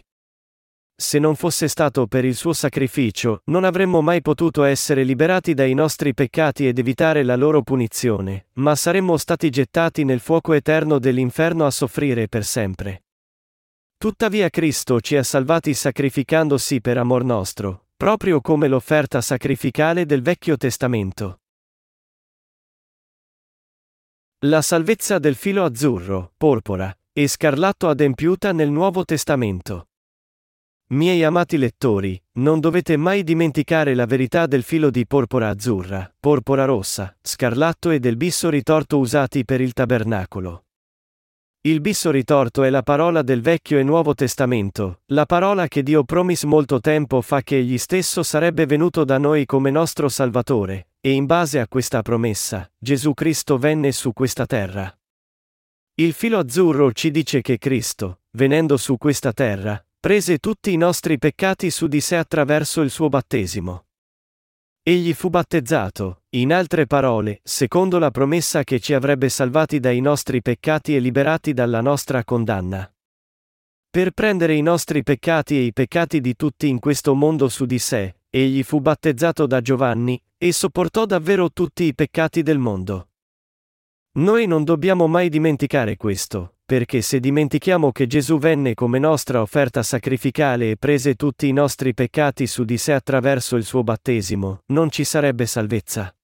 [1.01, 5.75] Se non fosse stato per il suo sacrificio, non avremmo mai potuto essere liberati dai
[5.75, 11.65] nostri peccati ed evitare la loro punizione, ma saremmo stati gettati nel fuoco eterno dell'inferno
[11.65, 13.05] a soffrire per sempre.
[13.99, 20.57] Tuttavia Cristo ci ha salvati sacrificandosi per amor nostro, proprio come l'offerta sacrificale del Vecchio
[20.57, 21.41] Testamento.
[24.45, 29.89] La salvezza del filo azzurro, porpora, e scarlatto adempiuta nel Nuovo Testamento.
[30.91, 36.65] Miei amati lettori, non dovete mai dimenticare la verità del filo di porpora azzurra, porpora
[36.67, 40.67] rossa, scarlatto e del bisso ritorto usati per il tabernacolo.
[41.63, 46.05] Il bisso ritorto è la parola del Vecchio e Nuovo Testamento, la parola che Dio
[46.05, 51.11] promise molto tempo fa che egli stesso sarebbe venuto da noi come nostro Salvatore, e
[51.11, 54.97] in base a questa promessa, Gesù Cristo venne su questa terra.
[55.95, 61.19] Il filo azzurro ci dice che Cristo, venendo su questa terra, prese tutti i nostri
[61.19, 63.88] peccati su di sé attraverso il suo battesimo.
[64.89, 70.41] Egli fu battezzato, in altre parole, secondo la promessa che ci avrebbe salvati dai nostri
[70.41, 72.91] peccati e liberati dalla nostra condanna.
[73.91, 77.79] Per prendere i nostri peccati e i peccati di tutti in questo mondo su di
[77.79, 83.11] sé, egli fu battezzato da Giovanni, e sopportò davvero tutti i peccati del mondo.
[84.13, 89.83] Noi non dobbiamo mai dimenticare questo, perché se dimentichiamo che Gesù venne come nostra offerta
[89.83, 94.91] sacrificale e prese tutti i nostri peccati su di sé attraverso il suo battesimo, non
[94.91, 96.15] ci sarebbe salvezza.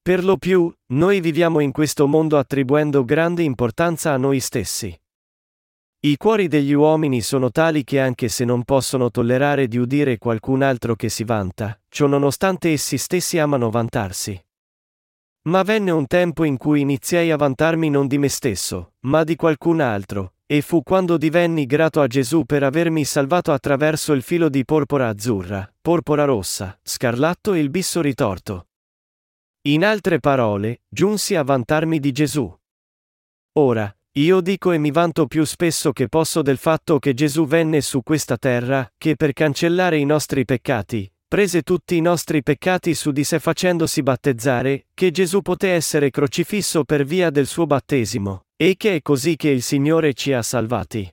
[0.00, 4.98] Per lo più, noi viviamo in questo mondo attribuendo grande importanza a noi stessi.
[6.00, 10.62] I cuori degli uomini sono tali che anche se non possono tollerare di udire qualcun
[10.62, 14.42] altro che si vanta, ciò nonostante essi stessi amano vantarsi.
[15.44, 19.34] Ma venne un tempo in cui iniziai a vantarmi non di me stesso, ma di
[19.34, 24.48] qualcun altro, e fu quando divenni grato a Gesù per avermi salvato attraverso il filo
[24.48, 28.68] di porpora azzurra, porpora rossa, scarlatto e il bisso ritorto.
[29.62, 32.56] In altre parole, giunsi a vantarmi di Gesù.
[33.54, 37.80] Ora, io dico e mi vanto più spesso che posso del fatto che Gesù venne
[37.80, 43.10] su questa terra, che per cancellare i nostri peccati, prese tutti i nostri peccati su
[43.10, 48.74] di sé facendosi battezzare, che Gesù poté essere crocifisso per via del suo battesimo, e
[48.76, 51.10] che è così che il Signore ci ha salvati.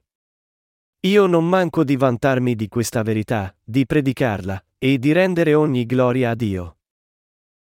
[1.08, 6.32] Io non manco di vantarmi di questa verità, di predicarla, e di rendere ogni gloria
[6.32, 6.80] a Dio.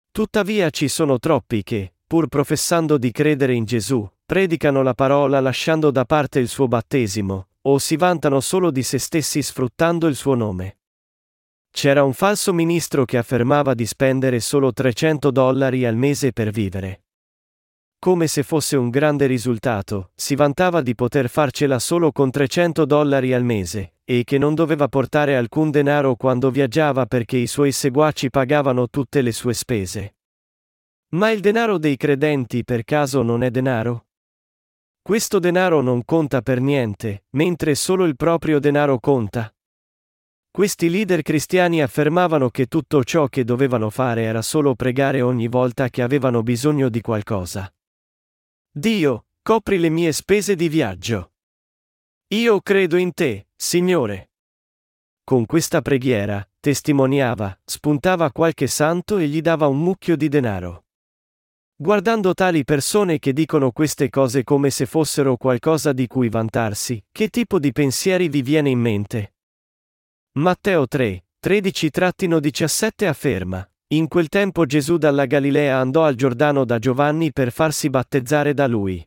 [0.09, 5.91] Tuttavia ci sono troppi che, pur professando di credere in Gesù, predicano la parola lasciando
[5.91, 10.33] da parte il suo battesimo, o si vantano solo di se stessi sfruttando il suo
[10.33, 10.78] nome.
[11.71, 17.03] C'era un falso ministro che affermava di spendere solo 300 dollari al mese per vivere.
[17.99, 23.33] come se fosse un grande risultato, si vantava di poter farcela solo con 300 dollari
[23.33, 28.29] al mese, e che non doveva portare alcun denaro quando viaggiava perché i suoi seguaci
[28.29, 30.15] pagavano tutte le sue spese.
[31.09, 34.05] Ma il denaro dei credenti per caso non è denaro?
[35.01, 39.53] Questo denaro non conta per niente, mentre solo il proprio denaro conta.
[40.51, 45.89] Questi leader cristiani affermavano che tutto ciò che dovevano fare era solo pregare ogni volta
[45.89, 47.71] che avevano bisogno di qualcosa.
[48.71, 51.33] Dio, copri le mie spese di viaggio.
[52.33, 54.31] Io credo in te, Signore.
[55.23, 60.85] Con questa preghiera, testimoniava, spuntava qualche santo e gli dava un mucchio di denaro.
[61.75, 67.29] Guardando tali persone che dicono queste cose come se fossero qualcosa di cui vantarsi, che
[67.29, 69.33] tipo di pensieri vi viene in mente?
[70.33, 73.67] Matteo 3, 13-17 afferma.
[73.93, 78.67] In quel tempo Gesù dalla Galilea andò al Giordano da Giovanni per farsi battezzare da
[78.67, 79.03] lui.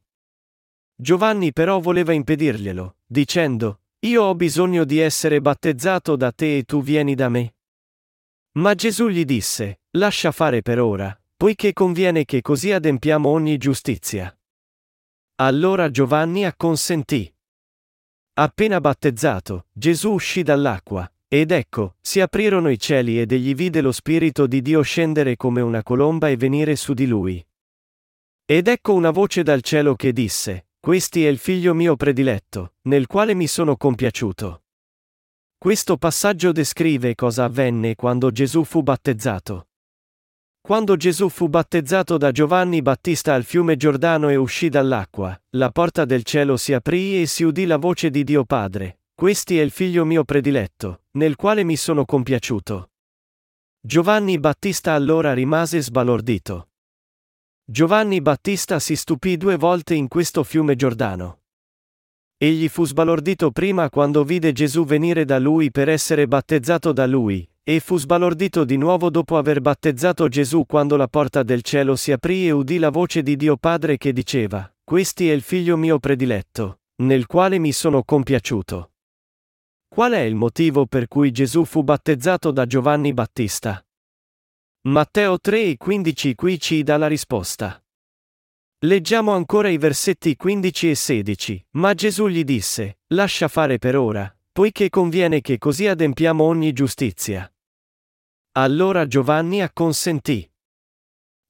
[0.97, 6.83] Giovanni però voleva impedirglielo, dicendo, Io ho bisogno di essere battezzato da te e tu
[6.83, 7.55] vieni da me.
[8.59, 14.37] Ma Gesù gli disse, Lascia fare per ora, poiché conviene che così adempiamo ogni giustizia.
[15.37, 17.32] Allora Giovanni acconsentì.
[18.35, 23.93] Appena battezzato, Gesù uscì dall'acqua, ed ecco, si aprirono i cieli ed egli vide lo
[23.93, 27.45] Spirito di Dio scendere come una colomba e venire su di lui.
[28.47, 33.07] Ed ecco una voce dal cielo che disse, Questi è il figlio mio prediletto, nel
[33.07, 34.63] quale mi sono compiaciuto.
[35.59, 39.69] Questo passaggio descrive cosa avvenne quando Gesù fu battezzato.
[40.65, 46.05] Quando Gesù fu battezzato da Giovanni Battista al fiume Giordano e uscì dall'acqua, la porta
[46.05, 49.73] del cielo si aprì e si udì la voce di Dio Padre, questi è il
[49.73, 52.91] figlio mio prediletto, nel quale mi sono compiaciuto.
[53.81, 56.69] Giovanni Battista allora rimase sbalordito.
[57.65, 61.41] Giovanni Battista si stupì due volte in questo fiume Giordano.
[62.37, 67.52] Egli fu sbalordito prima quando vide Gesù venire da lui per essere battezzato da lui,
[67.65, 72.11] e fu sbalordito di nuovo dopo aver battezzato Gesù quando la porta del cielo si
[72.11, 75.99] aprì e udì la voce di Dio Padre che diceva, Questi è il figlio mio
[76.01, 78.93] prediletto, nel quale mi sono compiaciuto.
[79.87, 83.85] Qual è il motivo per cui Gesù fu battezzato da Giovanni Battista?
[84.89, 87.81] Matteo 3 15 qui ci dà la risposta.
[88.85, 94.35] Leggiamo ancora i versetti 15 e 16, ma Gesù gli disse, lascia fare per ora,
[94.51, 97.52] poiché conviene che così adempiamo ogni giustizia.
[98.55, 100.47] Allora Giovanni acconsentì.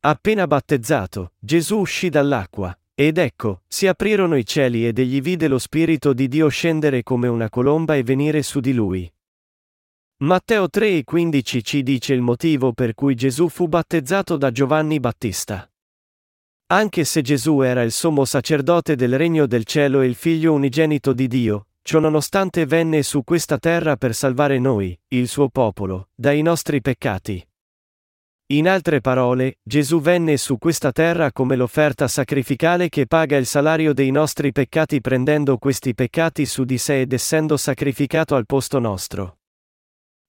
[0.04, 5.58] Appena battezzato, Gesù uscì dall'acqua, ed ecco, si aprirono i cieli ed egli vide lo
[5.58, 9.12] Spirito di Dio scendere come una colomba e venire su di lui.
[10.18, 15.68] Matteo 3,15 ci dice il motivo per cui Gesù fu battezzato da Giovanni Battista.
[16.66, 21.12] Anche se Gesù era il sommo sacerdote del regno del cielo e il figlio unigenito
[21.12, 26.80] di Dio, ciononostante venne su questa terra per salvare noi, il suo popolo, dai nostri
[26.80, 27.46] peccati.
[28.52, 33.94] In altre parole, Gesù venne su questa terra come l'offerta sacrificale che paga il salario
[33.94, 39.38] dei nostri peccati prendendo questi peccati su di sé ed essendo sacrificato al posto nostro.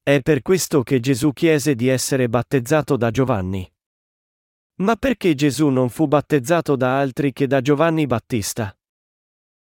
[0.01, 3.69] È per questo che Gesù chiese di essere battezzato da Giovanni.
[4.75, 8.75] Ma perché Gesù non fu battezzato da altri che da Giovanni Battista?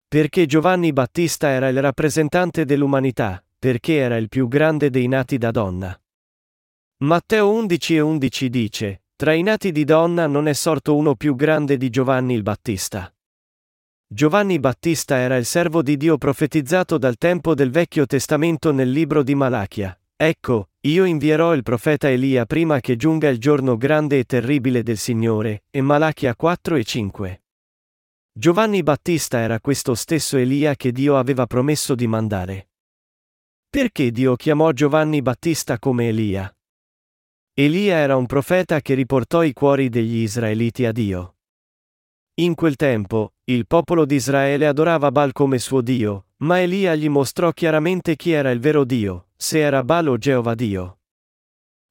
[0.10, 5.52] Perché Giovanni Battista era il rappresentante dell'umanità, perché era il più grande dei nati da
[5.52, 6.00] donna.
[7.00, 11.36] Matteo 11 e 11 dice, Tra i nati di donna non è sorto uno più
[11.36, 13.14] grande di Giovanni il Battista.
[14.08, 19.24] Giovanni Battista era il servo di Dio profetizzato dal tempo del Vecchio Testamento nel libro
[19.24, 20.00] di Malachia.
[20.16, 24.98] Ecco, io invierò il profeta Elia prima che giunga il giorno grande e terribile del
[24.98, 27.42] Signore, e Malachia 4 e 5.
[28.40, 32.70] Giovanni Battista era questo stesso Elia che Dio aveva promesso di mandare.
[33.68, 36.56] Perché Dio chiamò Giovanni Battista come Elia?
[37.56, 41.38] Elia era un profeta che riportò i cuori degli israeliti a Dio.
[42.36, 47.10] In quel tempo, il popolo di Israele adorava Baal come suo Dio, ma Elia gli
[47.10, 50.97] mostrò chiaramente chi era il vero Dio, se era Baal o Geova Dio.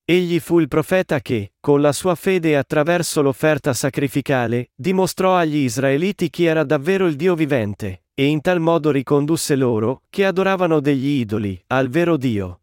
[0.09, 5.57] Egli fu il profeta che, con la sua fede e attraverso l'offerta sacrificale, dimostrò agli
[5.57, 10.79] israeliti chi era davvero il Dio vivente, e in tal modo ricondusse loro, che adoravano
[10.79, 12.61] degli idoli, al vero Dio.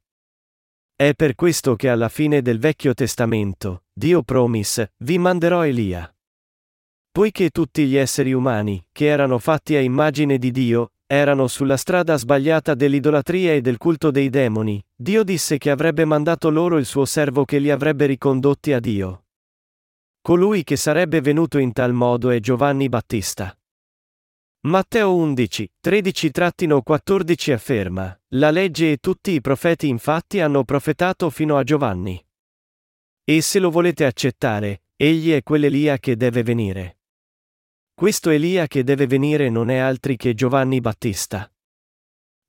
[0.95, 6.09] È per questo che alla fine del Vecchio Testamento, Dio promise, vi manderò Elia.
[7.11, 12.17] Poiché tutti gli esseri umani, che erano fatti a immagine di Dio, erano sulla strada
[12.17, 17.05] sbagliata dell'idolatria e del culto dei demoni, Dio disse che avrebbe mandato loro il suo
[17.05, 19.25] servo che li avrebbe ricondotti a Dio.
[20.21, 23.55] Colui che sarebbe venuto in tal modo è Giovanni Battista.
[24.65, 31.63] Matteo 11, 13-14 afferma, La legge e tutti i profeti infatti hanno profetato fino a
[31.63, 32.25] Giovanni.
[33.25, 36.99] E se lo volete accettare, egli è quell'Elia che deve venire.
[37.95, 41.49] Questo Elia che deve venire non è altri che Giovanni Battista.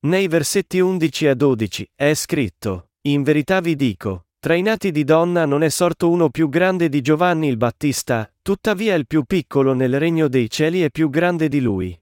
[0.07, 5.05] Nei versetti 11 a 12 è scritto, In verità vi dico, tra i nati di
[5.05, 9.75] donna non è sorto uno più grande di Giovanni il Battista, tuttavia il più piccolo
[9.75, 11.99] nel regno dei cieli è più grande di lui.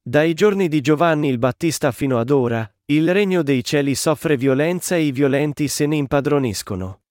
[0.00, 4.94] Dai giorni di Giovanni il Battista fino ad ora, il regno dei cieli soffre violenza
[4.94, 7.05] e i violenti se ne impadroniscono.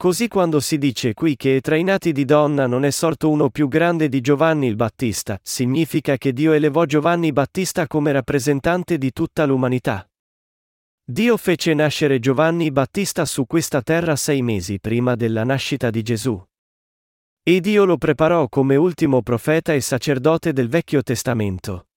[0.00, 3.50] Così quando si dice qui che tra i nati di donna non è sorto uno
[3.50, 9.12] più grande di Giovanni il Battista, significa che Dio elevò Giovanni Battista come rappresentante di
[9.12, 10.10] tutta l'umanità.
[11.04, 16.42] Dio fece nascere Giovanni Battista su questa terra sei mesi prima della nascita di Gesù.
[17.42, 21.89] E Dio lo preparò come ultimo profeta e sacerdote del Vecchio Testamento.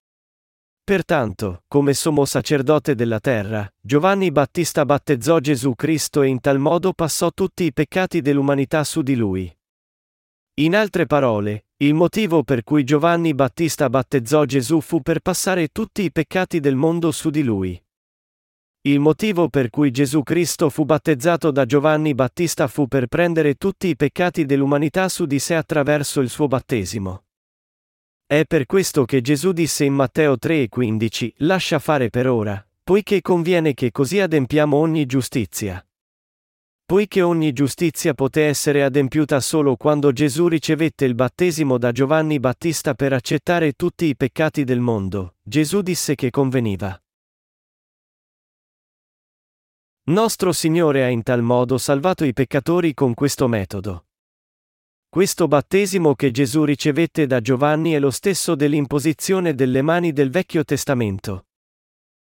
[0.85, 6.91] Pertanto, come sommo sacerdote della terra, Giovanni Battista battezzò Gesù Cristo e in tal modo
[6.91, 9.49] passò tutti i peccati dell'umanità su di lui.
[10.55, 16.03] In altre parole, il motivo per cui Giovanni Battista battezzò Gesù fu per passare tutti
[16.03, 17.81] i peccati del mondo su di lui.
[18.81, 23.87] Il motivo per cui Gesù Cristo fu battezzato da Giovanni Battista fu per prendere tutti
[23.87, 27.23] i peccati dell'umanità su di sé attraverso il suo battesimo.
[28.33, 33.75] È per questo che Gesù disse in Matteo 3:15, lascia fare per ora, poiché conviene
[33.75, 35.85] che così adempiamo ogni giustizia.
[36.83, 42.95] Poiché ogni giustizia poté essere adempiuta solo quando Gesù ricevette il battesimo da Giovanni Battista
[42.95, 46.99] per accettare tutti i peccati del mondo, Gesù disse che conveniva.
[50.05, 54.07] Nostro Signore ha in tal modo salvato i peccatori con questo metodo.
[55.13, 60.63] Questo battesimo che Gesù ricevette da Giovanni è lo stesso dell'imposizione delle mani del Vecchio
[60.63, 61.45] Testamento.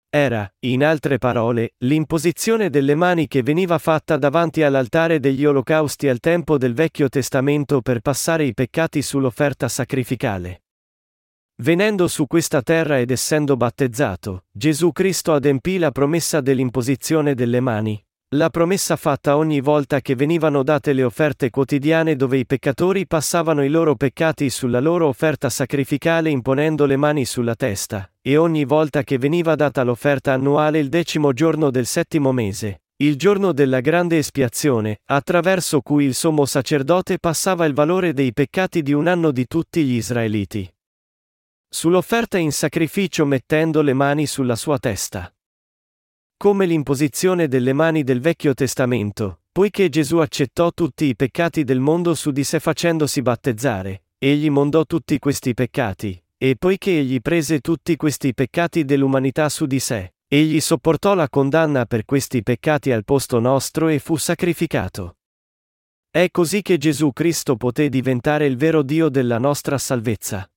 [0.09, 6.19] Era, in altre parole, l'imposizione delle mani che veniva fatta davanti all'altare degli olocausti al
[6.19, 10.63] tempo del Vecchio Testamento per passare i peccati sull'offerta sacrificale.
[11.61, 18.05] Venendo su questa terra ed essendo battezzato, Gesù Cristo adempì la promessa dell'imposizione delle mani,
[18.35, 23.63] la promessa fatta ogni volta che venivano date le offerte quotidiane dove i peccatori passavano
[23.63, 29.03] i loro peccati sulla loro offerta sacrificale imponendo le mani sulla testa, e ogni volta
[29.03, 34.17] che veniva data l'offerta annuale il decimo giorno del settimo mese, il giorno della grande
[34.17, 39.45] espiazione, attraverso cui il sommo sacerdote passava il valore dei peccati di un anno di
[39.45, 40.67] tutti gli israeliti.
[41.69, 45.31] Sull'offerta in sacrificio mettendo le mani sulla sua testa
[46.37, 52.15] come l'imposizione delle mani del Vecchio Testamento, poiché Gesù accettò tutti i peccati del mondo
[52.15, 57.95] su di sé facendosi battezzare, egli mondò tutti questi peccati, e poiché egli prese tutti
[57.95, 63.39] questi peccati dell'umanità su di sé, egli sopportò la condanna per questi peccati al posto
[63.39, 65.17] nostro e fu sacrificato.
[66.09, 70.47] È così che Gesù Cristo poté diventare il vero Dio della nostra salvezza.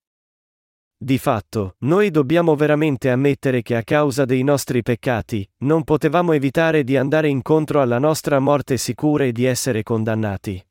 [0.98, 6.84] Di fatto, noi dobbiamo veramente ammettere che a causa dei nostri peccati, non potevamo evitare
[6.84, 10.64] di andare incontro alla nostra morte sicura e di essere condannati.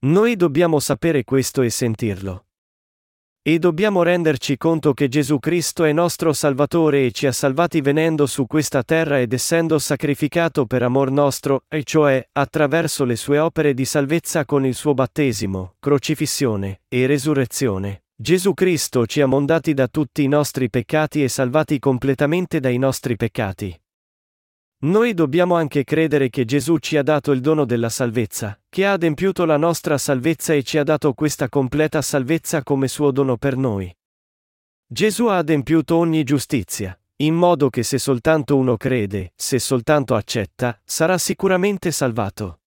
[0.00, 2.46] Noi dobbiamo sapere questo e sentirlo.
[3.42, 8.26] E dobbiamo renderci conto che Gesù Cristo è nostro Salvatore e ci ha salvati venendo
[8.26, 13.74] su questa terra ed essendo sacrificato per amor nostro, e cioè, attraverso le sue opere
[13.74, 18.02] di salvezza con il suo battesimo, crocifissione e resurrezione.
[18.20, 23.16] Gesù Cristo ci ha mondati da tutti i nostri peccati e salvati completamente dai nostri
[23.16, 23.74] peccati.
[24.82, 28.92] Noi dobbiamo anche credere che Gesù ci ha dato il dono della salvezza, che ha
[28.92, 33.56] adempiuto la nostra salvezza e ci ha dato questa completa salvezza come suo dono per
[33.56, 33.90] noi.
[34.86, 40.78] Gesù ha adempiuto ogni giustizia, in modo che se soltanto uno crede, se soltanto accetta,
[40.84, 42.59] sarà sicuramente salvato.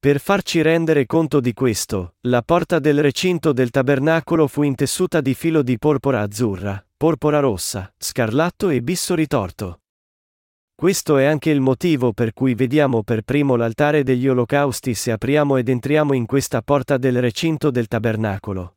[0.00, 5.34] Per farci rendere conto di questo, la porta del recinto del tabernacolo fu intessuta di
[5.34, 9.82] filo di porpora azzurra, porpora rossa, scarlatto e bisso ritorto.
[10.74, 15.58] Questo è anche il motivo per cui vediamo per primo l'altare degli olocausti se apriamo
[15.58, 18.76] ed entriamo in questa porta del recinto del tabernacolo.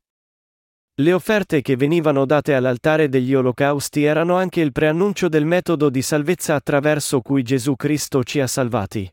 [0.96, 6.02] Le offerte che venivano date all'altare degli olocausti erano anche il preannuncio del metodo di
[6.02, 9.10] salvezza attraverso cui Gesù Cristo ci ha salvati.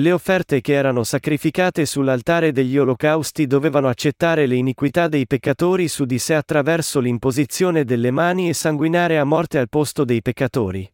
[0.00, 6.04] Le offerte che erano sacrificate sull'altare degli olocausti dovevano accettare le iniquità dei peccatori su
[6.04, 10.92] di sé attraverso l'imposizione delle mani e sanguinare a morte al posto dei peccatori.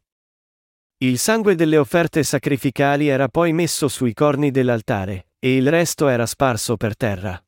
[0.99, 6.27] Il sangue delle offerte sacrificali era poi messo sui corni dell'altare, e il resto era
[6.27, 7.43] sparso per terra.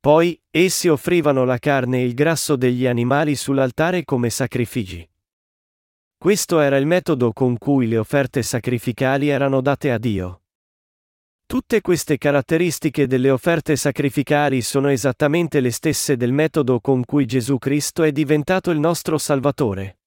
[0.00, 5.08] Poi, essi offrivano la carne e il grasso degli animali sull'altare come sacrifici.
[6.18, 10.40] Questo era il metodo con cui le offerte sacrificali erano date a Dio.
[11.50, 17.56] Tutte queste caratteristiche delle offerte sacrificali sono esattamente le stesse del metodo con cui Gesù
[17.56, 20.00] Cristo è diventato il nostro Salvatore.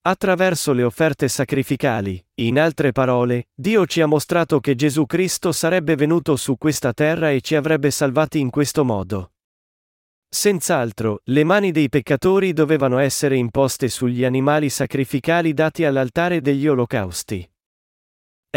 [0.00, 5.94] Attraverso le offerte sacrificali, in altre parole, Dio ci ha mostrato che Gesù Cristo sarebbe
[5.94, 9.34] venuto su questa terra e ci avrebbe salvati in questo modo.
[10.28, 17.48] Senz'altro, le mani dei peccatori dovevano essere imposte sugli animali sacrificali dati all'altare degli olocausti.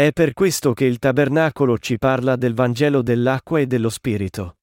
[0.02, 4.56] È per questo che il tabernacolo ci parla del Vangelo dell'acqua e dello Spirito.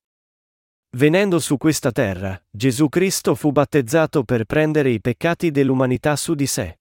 [0.98, 6.46] Venendo su questa terra, Gesù Cristo fu battezzato per prendere i peccati dell'umanità su di
[6.46, 6.80] sé.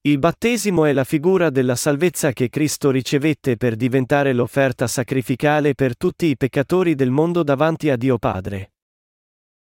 [0.00, 5.94] Il battesimo è la figura della salvezza che Cristo ricevette per diventare l'offerta sacrificale per
[5.94, 8.72] tutti i peccatori del mondo davanti a Dio Padre.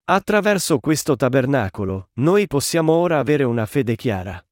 [0.07, 4.45] Attraverso questo tabernacolo, noi possiamo ora avere una fede chiara.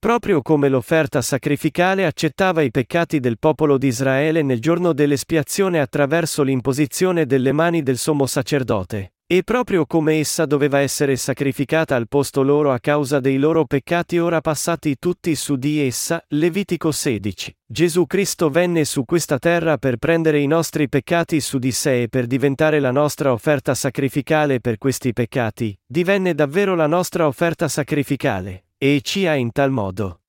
[0.00, 6.44] Proprio come l'offerta sacrificale accettava i peccati del popolo di Israele nel giorno dell'espiazione attraverso
[6.44, 12.42] l'imposizione delle mani del sommo sacerdote, e proprio come essa doveva essere sacrificata al posto
[12.42, 18.06] loro a causa dei loro peccati ora passati tutti su di essa, Levitico 16, Gesù
[18.06, 22.28] Cristo venne su questa terra per prendere i nostri peccati su di sé e per
[22.28, 29.00] diventare la nostra offerta sacrificale per questi peccati, divenne davvero la nostra offerta sacrificale, e
[29.02, 30.20] ci ha in tal modo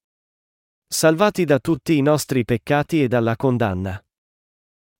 [0.87, 4.03] salvati da tutti i nostri peccati e dalla condanna.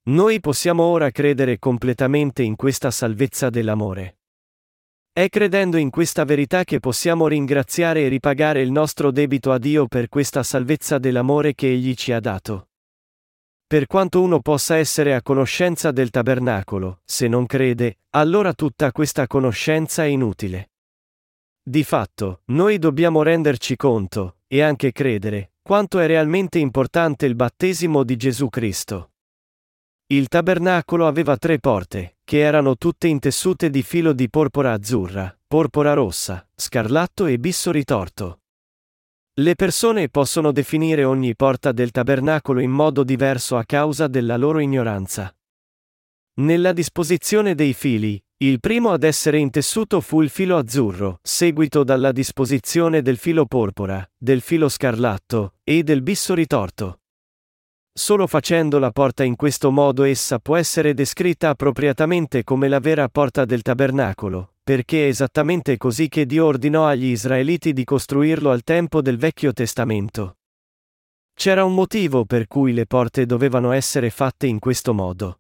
[0.10, 4.20] Noi possiamo ora credere completamente in questa salvezza dell'amore.
[5.12, 9.88] È credendo in questa verità che possiamo ringraziare e ripagare il nostro debito a Dio
[9.88, 12.70] per questa salvezza dell'amore che Egli ci ha dato.
[13.66, 19.26] Per quanto uno possa essere a conoscenza del tabernacolo, se non crede, allora tutta questa
[19.26, 20.70] conoscenza è inutile.
[21.70, 28.04] Di fatto, noi dobbiamo renderci conto, e anche credere, quanto è realmente importante il battesimo
[28.04, 29.12] di Gesù Cristo.
[30.08, 35.94] Il tabernacolo aveva tre porte, che erano tutte intessute di filo di porpora azzurra, porpora
[35.94, 38.40] rossa, scarlatto e bisso ritorto.
[39.36, 44.58] Le persone possono definire ogni porta del tabernacolo in modo diverso a causa della loro
[44.58, 45.32] ignoranza.
[46.40, 52.14] Nella disposizione dei fili, il primo ad essere intessuto fu il filo azzurro, seguito dalla
[52.14, 57.02] disposizione del filo porpora, del filo scarlatto e del bisso ritorto.
[57.92, 63.10] Solo facendo la porta in questo modo essa può essere descritta appropriatamente come la vera
[63.10, 68.64] porta del tabernacolo, perché è esattamente così che Dio ordinò agli israeliti di costruirlo al
[68.64, 70.38] tempo del Vecchio Testamento.
[71.34, 75.40] C'era un motivo per cui le porte dovevano essere fatte in questo modo.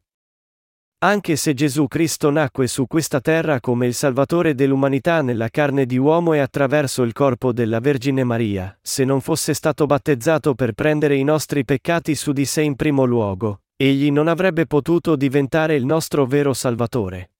[1.02, 5.98] Anche se Gesù Cristo nacque su questa terra come il Salvatore dell'umanità nella carne di
[5.98, 11.16] uomo e attraverso il corpo della Vergine Maria, se non fosse stato battezzato per prendere
[11.16, 15.86] i nostri peccati su di sé in primo luogo, egli non avrebbe potuto diventare il
[15.86, 17.32] nostro vero Salvatore.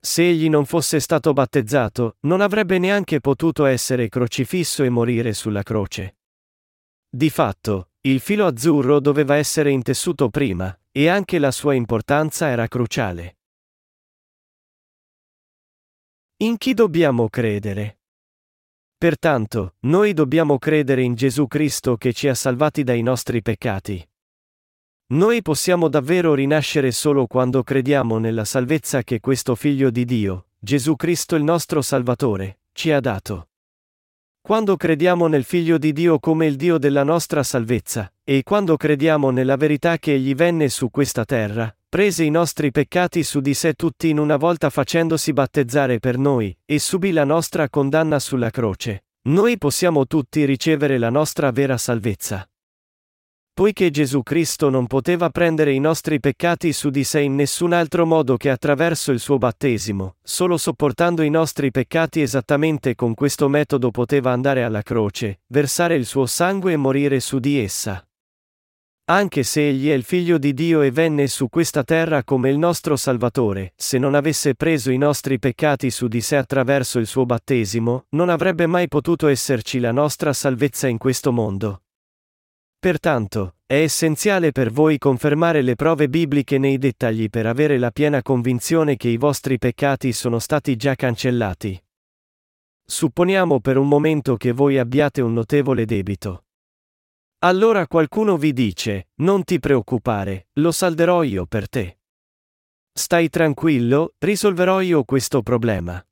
[0.00, 5.62] Se egli non fosse stato battezzato, non avrebbe neanche potuto essere crocifisso e morire sulla
[5.62, 6.16] croce.
[7.06, 12.68] Di fatto, il filo azzurro doveva essere intessuto prima, e anche la sua importanza era
[12.68, 13.38] cruciale.
[16.42, 18.00] In chi dobbiamo credere?
[18.96, 24.06] Pertanto, noi dobbiamo credere in Gesù Cristo che ci ha salvati dai nostri peccati.
[25.12, 30.94] Noi possiamo davvero rinascere solo quando crediamo nella salvezza che questo Figlio di Dio, Gesù
[30.96, 33.51] Cristo il nostro Salvatore, ci ha dato.
[34.44, 39.30] Quando crediamo nel Figlio di Dio come il Dio della nostra salvezza, e quando crediamo
[39.30, 43.74] nella verità che Egli venne su questa terra, prese i nostri peccati su di sé
[43.74, 49.04] tutti in una volta facendosi battezzare per noi, e subì la nostra condanna sulla croce,
[49.28, 52.44] noi possiamo tutti ricevere la nostra vera salvezza.
[53.54, 58.06] Poiché Gesù Cristo non poteva prendere i nostri peccati su di sé in nessun altro
[58.06, 63.90] modo che attraverso il suo battesimo, solo sopportando i nostri peccati esattamente con questo metodo
[63.90, 68.02] poteva andare alla croce, versare il suo sangue e morire su di essa.
[69.10, 72.56] Anche se egli è il figlio di Dio e venne su questa terra come il
[72.56, 77.26] nostro Salvatore, se non avesse preso i nostri peccati su di sé attraverso il suo
[77.26, 81.81] battesimo, non avrebbe mai potuto esserci la nostra salvezza in questo mondo.
[82.82, 88.22] Pertanto, è essenziale per voi confermare le prove bibliche nei dettagli per avere la piena
[88.22, 91.80] convinzione che i vostri peccati sono stati già cancellati.
[92.84, 96.46] Supponiamo per un momento che voi abbiate un notevole debito.
[97.44, 102.00] Allora qualcuno vi dice, non ti preoccupare, lo salderò io per te.
[102.92, 106.04] Stai tranquillo, risolverò io questo problema.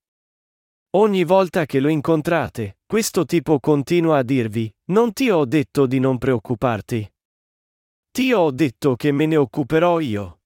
[0.93, 6.01] Ogni volta che lo incontrate, questo tipo continua a dirvi, non ti ho detto di
[6.01, 7.09] non preoccuparti.
[8.11, 10.41] Ti ho detto che me ne occuperò io.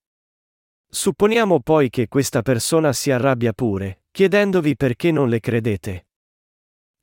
[0.87, 6.09] Supponiamo poi che questa persona si arrabbia pure, chiedendovi perché non le credete.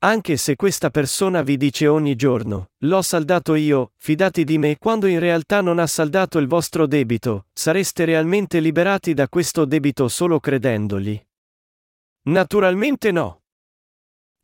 [0.05, 5.05] Anche se questa persona vi dice ogni giorno, l'ho saldato io, fidati di me quando
[5.07, 10.39] in realtà non ha saldato il vostro debito, sareste realmente liberati da questo debito solo
[10.39, 11.21] credendogli?
[12.25, 13.41] Naturalmente no.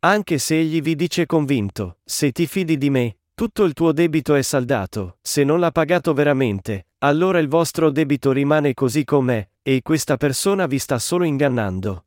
[0.00, 4.34] Anche se egli vi dice convinto, se ti fidi di me, tutto il tuo debito
[4.34, 9.80] è saldato, se non l'ha pagato veramente, allora il vostro debito rimane così com'è, e
[9.80, 12.06] questa persona vi sta solo ingannando.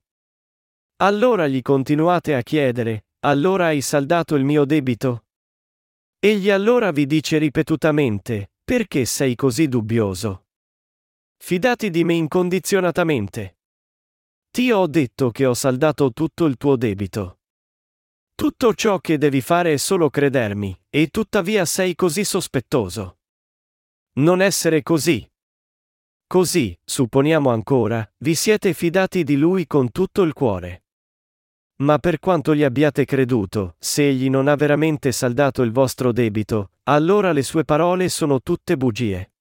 [0.97, 5.25] Allora gli continuate a chiedere, allora hai saldato il mio debito?
[6.19, 10.45] Egli allora vi dice ripetutamente, perché sei così dubbioso?
[11.37, 13.57] Fidati di me incondizionatamente.
[14.55, 17.39] Ti ho detto che ho saldato tutto il tuo debito.
[18.35, 23.17] Tutto ciò che devi fare è solo credermi, e tuttavia sei così sospettoso.
[24.17, 25.27] Non essere così.
[26.27, 30.83] Così, supponiamo ancora, vi siete fidati di lui con tutto il cuore.
[31.77, 36.73] Ma per quanto gli abbiate creduto, se egli non ha veramente saldato il vostro debito,
[36.83, 39.32] allora le sue parole sono tutte bugie.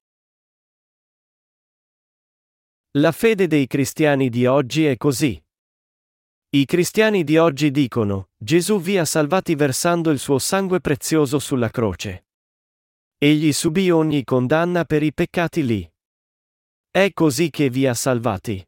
[2.99, 5.43] La fede dei cristiani di oggi è così.
[6.51, 11.70] I cristiani di oggi dicono, Gesù vi ha salvati versando il suo sangue prezioso sulla
[11.70, 12.26] croce.
[13.16, 15.90] Egli subì ogni condanna per i peccati lì.
[16.90, 18.62] È così che vi ha salvati.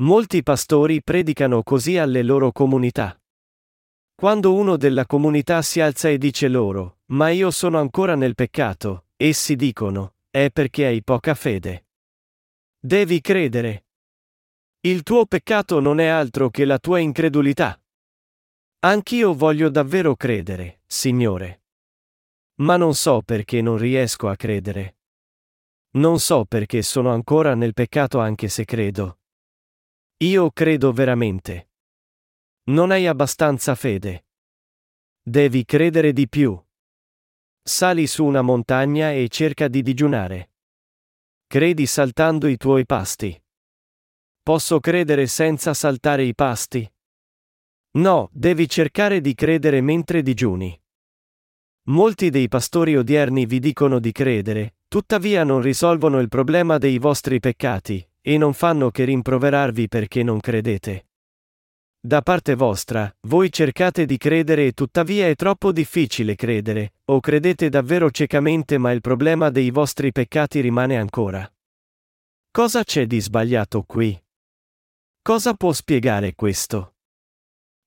[0.00, 3.16] Molti pastori predicano così alle loro comunità.
[4.16, 9.06] Quando uno della comunità si alza e dice loro, ma io sono ancora nel peccato,
[9.14, 11.84] essi dicono, è perché hai poca fede.
[12.84, 13.84] Devi credere.
[14.80, 17.80] Il tuo peccato non è altro che la tua incredulità.
[18.80, 21.62] Anch'io voglio davvero credere, Signore.
[22.56, 24.96] Ma non so perché non riesco a credere.
[25.90, 29.20] Non so perché sono ancora nel peccato anche se credo.
[30.24, 31.70] Io credo veramente.
[32.64, 34.26] Non hai abbastanza fede.
[35.22, 36.60] Devi credere di più.
[37.62, 40.51] Sali su una montagna e cerca di digiunare.
[41.52, 43.38] Credi saltando i tuoi pasti.
[44.42, 46.90] Posso credere senza saltare i pasti?
[47.98, 50.74] No, devi cercare di credere mentre digiuni.
[51.88, 57.38] Molti dei pastori odierni vi dicono di credere, tuttavia non risolvono il problema dei vostri
[57.38, 61.08] peccati, e non fanno che rimproverarvi perché non credete.
[62.04, 67.68] Da parte vostra, voi cercate di credere e tuttavia è troppo difficile credere, o credete
[67.68, 71.48] davvero ciecamente ma il problema dei vostri peccati rimane ancora.
[72.50, 74.20] Cosa c'è di sbagliato qui?
[75.22, 76.96] Cosa può spiegare questo?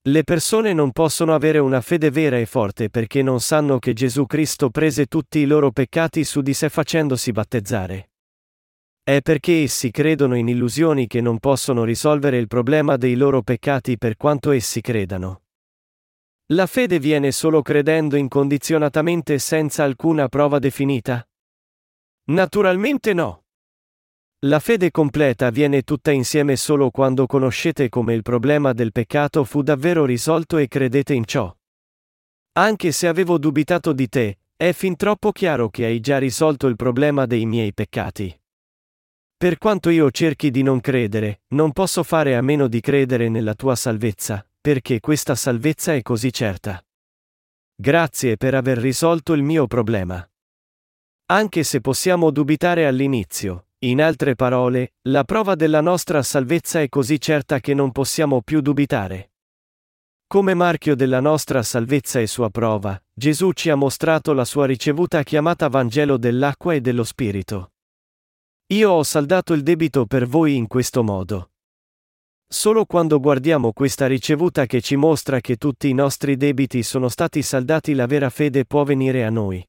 [0.03, 4.25] Le persone non possono avere una fede vera e forte perché non sanno che Gesù
[4.25, 8.11] Cristo prese tutti i loro peccati su di sé facendosi battezzare.
[9.07, 13.99] È perché essi credono in illusioni che non possono risolvere il problema dei loro peccati
[13.99, 15.43] per quanto essi credano.
[16.47, 21.23] La fede viene solo credendo incondizionatamente senza alcuna prova definita?
[22.31, 23.43] Naturalmente no.
[24.47, 29.61] La fede completa viene tutta insieme solo quando conoscete come il problema del peccato fu
[29.61, 31.55] davvero risolto e credete in ciò.
[32.53, 36.75] Anche se avevo dubitato di te, è fin troppo chiaro che hai già risolto il
[36.75, 38.35] problema dei miei peccati.
[39.37, 43.53] Per quanto io cerchi di non credere, non posso fare a meno di credere nella
[43.53, 46.81] tua salvezza, perché questa salvezza è così certa.
[47.75, 50.25] Grazie per aver risolto il mio problema.
[51.27, 57.19] Anche se possiamo dubitare all'inizio, in altre parole, la prova della nostra salvezza è così
[57.19, 59.33] certa che non possiamo più dubitare.
[60.27, 65.21] Come marchio della nostra salvezza e sua prova, Gesù ci ha mostrato la sua ricevuta
[65.23, 67.74] chiamata Vangelo dell'acqua e dello Spirito.
[68.69, 71.51] Io ho saldato il debito per voi in questo modo.
[72.47, 77.43] Solo quando guardiamo questa ricevuta che ci mostra che tutti i nostri debiti sono stati
[77.43, 79.63] saldati la vera fede può venire a noi.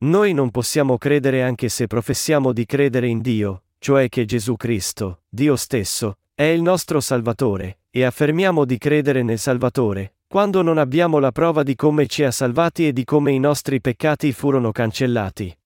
[0.00, 5.22] Noi non possiamo credere anche se professiamo di credere in Dio, cioè che Gesù Cristo,
[5.26, 11.18] Dio stesso, è il nostro Salvatore, e affermiamo di credere nel Salvatore, quando non abbiamo
[11.18, 15.56] la prova di come ci ha salvati e di come i nostri peccati furono cancellati.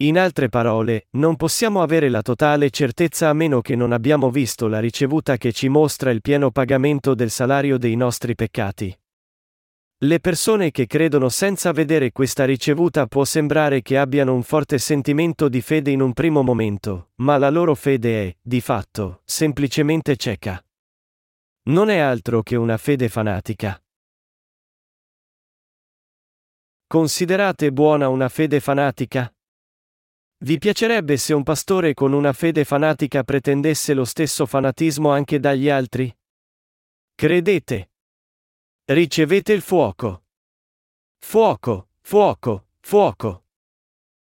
[0.00, 4.66] In altre parole, non possiamo avere la totale certezza a meno che non abbiamo visto
[4.66, 8.94] la ricevuta che ci mostra il pieno pagamento del salario dei nostri peccati.
[10.00, 15.48] Le persone che credono senza vedere questa ricevuta può sembrare che abbiano un forte sentimento
[15.48, 20.62] di fede in un primo momento, ma la loro fede è, di fatto, semplicemente cieca.
[21.68, 23.82] Non è altro che una fede fanatica.
[26.86, 29.30] Considerate buona una fede fanatica?
[30.38, 35.70] Vi piacerebbe se un pastore con una fede fanatica pretendesse lo stesso fanatismo anche dagli
[35.70, 36.14] altri?
[37.14, 37.90] Credete.
[38.84, 40.24] Ricevete il fuoco.
[41.18, 43.44] Fuoco, fuoco, fuoco.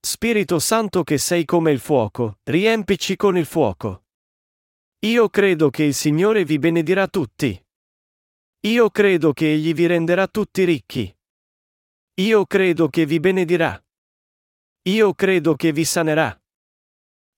[0.01, 4.05] Spirito Santo che sei come il fuoco, riempici con il fuoco.
[5.01, 7.61] Io credo che il Signore vi benedirà tutti.
[8.61, 11.15] Io credo che Egli vi renderà tutti ricchi.
[12.21, 13.83] Io credo che vi benedirà.
[14.89, 16.35] Io credo che vi sanerà.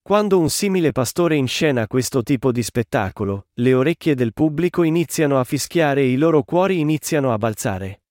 [0.01, 5.43] Quando un simile pastore inscena questo tipo di spettacolo, le orecchie del pubblico iniziano a
[5.43, 8.03] fischiare e i loro cuori iniziano a balzare.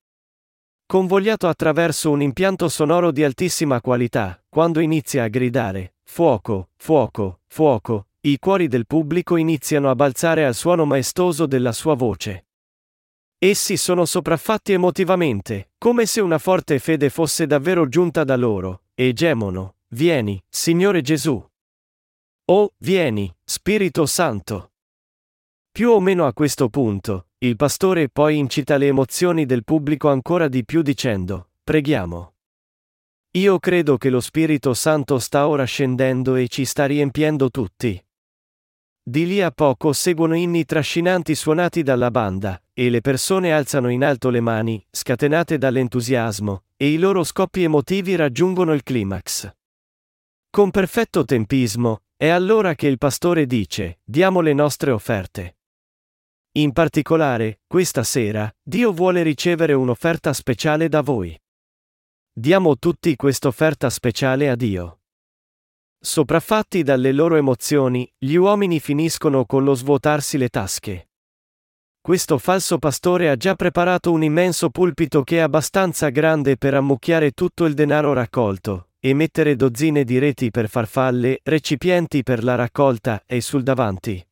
[0.84, 8.08] Convogliato attraverso un impianto sonoro di altissima qualità, quando inizia a gridare, fuoco, fuoco, fuoco,
[8.20, 12.49] i cuori del pubblico iniziano a balzare al suono maestoso della sua voce.
[13.42, 19.14] Essi sono sopraffatti emotivamente, come se una forte fede fosse davvero giunta da loro, e
[19.14, 21.42] gemono, vieni, Signore Gesù.
[22.44, 24.72] Oh, vieni, Spirito Santo.
[25.72, 30.46] Più o meno a questo punto, il pastore poi incita le emozioni del pubblico ancora
[30.46, 32.34] di più dicendo, preghiamo.
[33.38, 38.04] Io credo che lo Spirito Santo sta ora scendendo e ci sta riempiendo tutti.
[39.02, 44.04] Di lì a poco seguono inni trascinanti suonati dalla banda, e le persone alzano in
[44.04, 49.50] alto le mani, scatenate dall'entusiasmo, e i loro scoppi emotivi raggiungono il climax.
[50.50, 55.56] Con perfetto tempismo, è allora che il pastore dice, diamo le nostre offerte.
[56.52, 61.40] In particolare, questa sera, Dio vuole ricevere un'offerta speciale da voi.
[62.32, 64.99] Diamo tutti quest'offerta speciale a Dio.
[66.02, 71.10] Sopraffatti dalle loro emozioni, gli uomini finiscono con lo svuotarsi le tasche.
[72.00, 77.32] Questo falso pastore ha già preparato un immenso pulpito che è abbastanza grande per ammucchiare
[77.32, 83.22] tutto il denaro raccolto, e mettere dozzine di reti per farfalle, recipienti per la raccolta,
[83.26, 84.26] e sul davanti.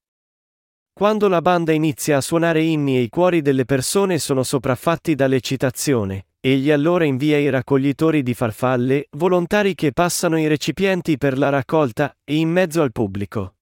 [0.91, 6.28] Quando la banda inizia a suonare inni e i cuori delle persone sono sopraffatti dall'eccitazione,
[6.41, 12.17] Egli allora invia i raccoglitori di farfalle, volontari che passano i recipienti per la raccolta,
[12.23, 13.57] e in mezzo al pubblico.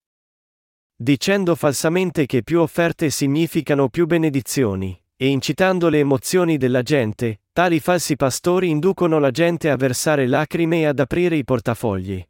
[0.94, 7.80] Dicendo falsamente che più offerte significano più benedizioni, e incitando le emozioni della gente, tali
[7.80, 12.22] falsi pastori inducono la gente a versare lacrime e ad aprire i portafogli.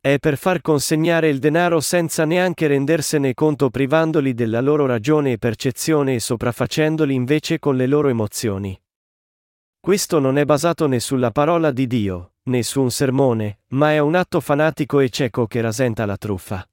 [0.00, 5.38] È per far consegnare il denaro senza neanche rendersene conto privandoli della loro ragione e
[5.38, 8.80] percezione e sopraffacendoli invece con le loro emozioni.
[9.82, 13.98] Questo non è basato né sulla parola di Dio, né su un sermone, ma è
[13.98, 16.68] un atto fanatico e cieco che rasenta la truffa.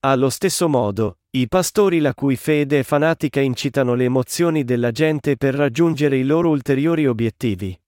[0.00, 5.38] Allo stesso modo, i pastori la cui fede è fanatica incitano le emozioni della gente
[5.38, 7.80] per raggiungere i loro ulteriori obiettivi.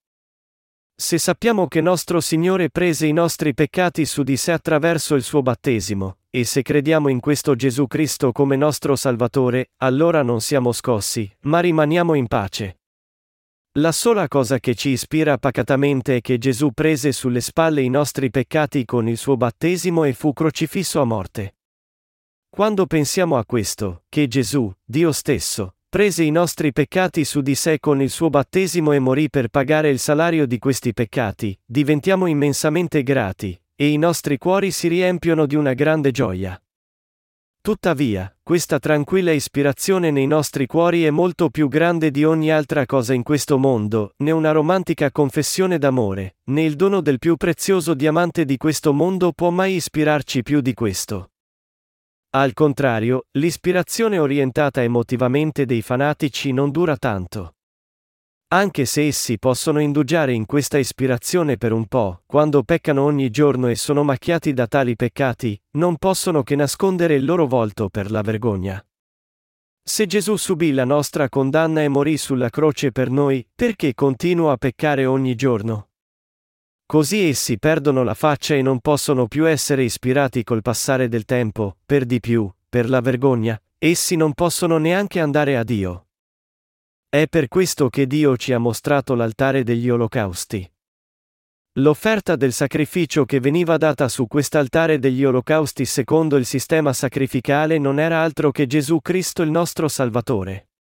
[0.97, 5.43] Se sappiamo che nostro Signore prese i nostri peccati su di sé attraverso il suo
[5.43, 11.31] battesimo, e se crediamo in questo Gesù Cristo come nostro Salvatore, allora non siamo scossi,
[11.41, 12.79] ma rimaniamo in pace.
[13.79, 18.31] La sola cosa che ci ispira pacatamente è che Gesù prese sulle spalle i nostri
[18.31, 21.57] peccati con il suo battesimo e fu crocifisso a morte.
[22.49, 27.81] Quando pensiamo a questo, che Gesù, Dio stesso, prese i nostri peccati su di sé
[27.81, 33.03] con il suo battesimo e morì per pagare il salario di questi peccati, diventiamo immensamente
[33.03, 36.64] grati, e i nostri cuori si riempiono di una grande gioia.
[37.65, 43.15] Tuttavia, questa tranquilla ispirazione nei nostri cuori è molto più grande di ogni altra cosa
[43.15, 48.45] in questo mondo, né una romantica confessione d'amore, né il dono del più prezioso diamante
[48.45, 51.31] di questo mondo può mai ispirarci più di questo.
[52.35, 57.54] Al contrario, l'ispirazione orientata emotivamente dei fanatici non dura tanto.
[58.55, 63.67] Anche se essi possono indugiare in questa ispirazione per un po', quando peccano ogni giorno
[63.67, 68.23] e sono macchiati da tali peccati, non possono che nascondere il loro volto per la
[68.23, 68.81] vergogna.
[69.83, 74.57] Se Gesù subì la nostra condanna e morì sulla croce per noi, perché continua a
[74.57, 75.89] peccare ogni giorno?
[76.87, 81.79] Così essi perdono la faccia e non possono più essere ispirati col passare del tempo,
[81.85, 86.07] per di più, per la vergogna, essi non possono neanche andare a Dio.
[87.15, 90.69] È per questo che Dio ci ha mostrato l'altare degli olocausti.
[91.75, 98.01] L'offerta del sacrificio che veniva data su quest'altare degli olocausti secondo il sistema sacrificale non
[98.01, 100.71] era altro che Gesù Cristo il nostro Salvatore.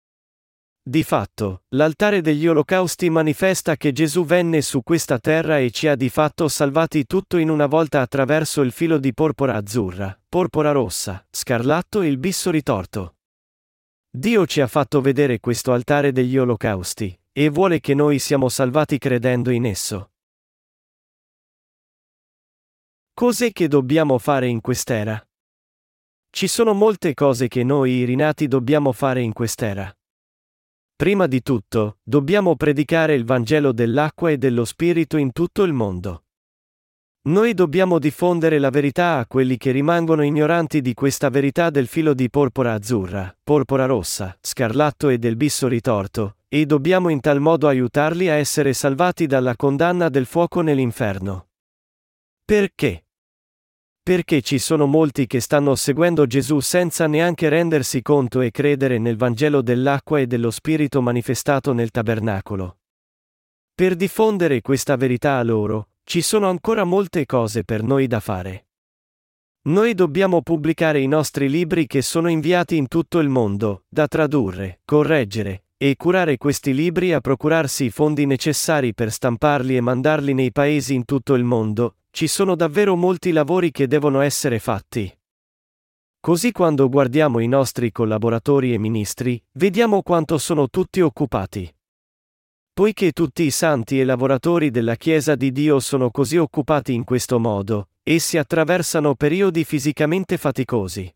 [0.82, 5.95] Di fatto, l'altare degli olocausti manifesta che Gesù venne su questa terra e ci ha
[5.95, 11.24] di fatto salvati tutto in una volta attraverso il filo di porpora azzurra, porpora rossa,
[11.30, 13.14] scarlatto e il bisso ritorto.
[14.17, 18.97] Dio ci ha fatto vedere questo altare degli olocausti, e vuole che noi siamo salvati
[18.97, 20.12] credendo in esso.
[23.12, 25.21] Cos'è che dobbiamo fare in quest'era?
[26.31, 29.93] Ci sono molte cose che noi i rinati dobbiamo fare in quest'era.
[30.95, 36.24] Prima di tutto, dobbiamo predicare il Vangelo dell'acqua e dello Spirito in tutto il mondo.
[37.27, 42.12] Noi dobbiamo diffondere la verità a quelli che rimangono ignoranti di questa verità del filo
[42.12, 47.66] di porpora azzurra, porpora rossa, scarlatto e del bisso ritorto, e dobbiamo in tal modo
[47.66, 51.49] aiutarli a essere salvati dalla condanna del fuoco nell'inferno.
[52.45, 53.07] Perché?
[54.03, 59.16] Perché ci sono molti che stanno seguendo Gesù senza neanche rendersi conto e credere nel
[59.16, 62.81] Vangelo dell'acqua e dello Spirito manifestato nel tabernacolo.
[63.75, 68.67] Per diffondere questa verità a loro, ci sono ancora molte cose per noi da fare.
[69.67, 74.81] Noi dobbiamo pubblicare i nostri libri che sono inviati in tutto il mondo, da tradurre,
[74.85, 80.53] correggere, e curare questi libri a procurarsi i fondi necessari per stamparli e mandarli nei
[80.53, 85.13] paesi in tutto il mondo, ci sono davvero molti lavori che devono essere fatti.
[86.21, 91.74] Così quando guardiamo i nostri collaboratori e ministri, vediamo quanto sono tutti occupati.
[92.75, 97.39] Poiché tutti i santi e lavoratori della Chiesa di Dio sono così occupati in questo
[97.39, 101.09] modo, essi attraversano periodi fisicamente faticosi.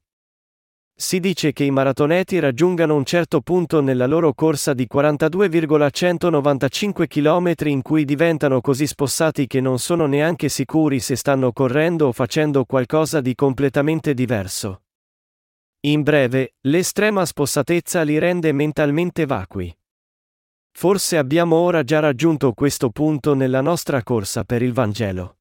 [0.95, 7.55] Si dice che i maratoneti raggiungano un certo punto nella loro corsa di 42,195 km
[7.65, 12.65] in cui diventano così spossati che non sono neanche sicuri se stanno correndo o facendo
[12.67, 14.83] qualcosa di completamente diverso.
[15.81, 19.77] In breve, l'estrema spossatezza li rende mentalmente vacui.
[20.79, 25.39] Forse abbiamo ora già raggiunto questo punto nella nostra corsa per il Vangelo.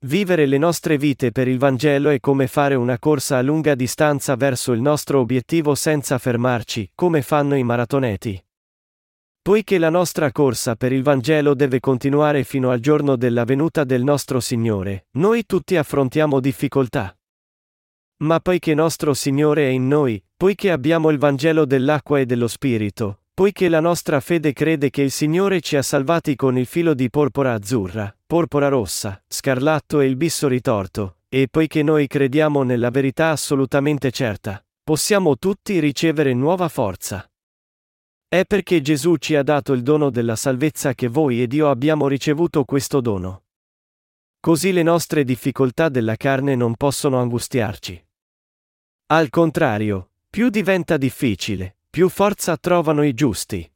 [0.00, 4.36] Vivere le nostre vite per il Vangelo è come fare una corsa a lunga distanza
[4.36, 8.38] verso il nostro obiettivo senza fermarci, come fanno i maratoneti.
[9.40, 14.02] Poiché la nostra corsa per il Vangelo deve continuare fino al giorno della venuta del
[14.02, 17.16] nostro Signore, noi tutti affrontiamo difficoltà.
[18.18, 23.20] Ma poiché nostro Signore è in noi, poiché abbiamo il Vangelo dell'acqua e dello Spirito,
[23.34, 27.10] Poiché la nostra fede crede che il Signore ci ha salvati con il filo di
[27.10, 33.30] porpora azzurra, porpora rossa, scarlatto e il bisso ritorto, e poiché noi crediamo nella verità
[33.30, 37.28] assolutamente certa, possiamo tutti ricevere nuova forza.
[38.28, 42.06] È perché Gesù ci ha dato il dono della salvezza che voi ed io abbiamo
[42.06, 43.46] ricevuto questo dono.
[44.38, 48.06] Così le nostre difficoltà della carne non possono angustiarci.
[49.06, 53.72] Al contrario, più diventa difficile, più forza trovano i giusti.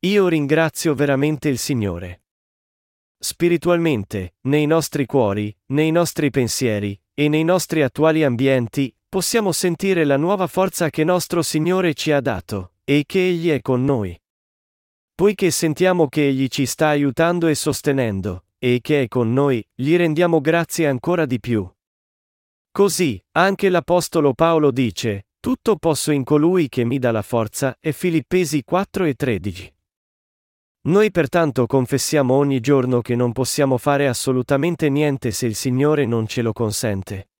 [0.00, 2.24] Io ringrazio veramente il Signore.
[3.16, 10.16] Spiritualmente, nei nostri cuori, nei nostri pensieri, e nei nostri attuali ambienti, possiamo sentire la
[10.16, 14.20] nuova forza che nostro Signore ci ha dato, e che Egli è con noi.
[15.14, 19.94] Poiché sentiamo che Egli ci sta aiutando e sostenendo, e che è con noi, gli
[19.94, 21.72] rendiamo grazie ancora di più.
[22.72, 27.90] Così, anche l'Apostolo Paolo dice, tutto posso in colui che mi dà la forza, e
[27.90, 29.74] Filippesi 4 e 13.
[30.82, 36.28] Noi pertanto confessiamo ogni giorno che non possiamo fare assolutamente niente se il Signore non
[36.28, 37.30] ce lo consente.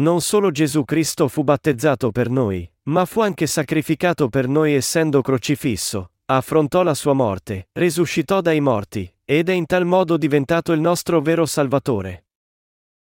[0.00, 5.22] Non solo Gesù Cristo fu battezzato per noi, ma fu anche sacrificato per noi essendo
[5.22, 10.80] crocifisso, affrontò la sua morte, risuscitò dai morti, ed è in tal modo diventato il
[10.80, 12.23] nostro vero Salvatore.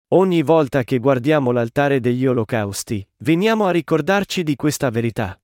[0.10, 5.40] Ogni volta che guardiamo l'altare degli olocausti, veniamo a ricordarci di questa verità.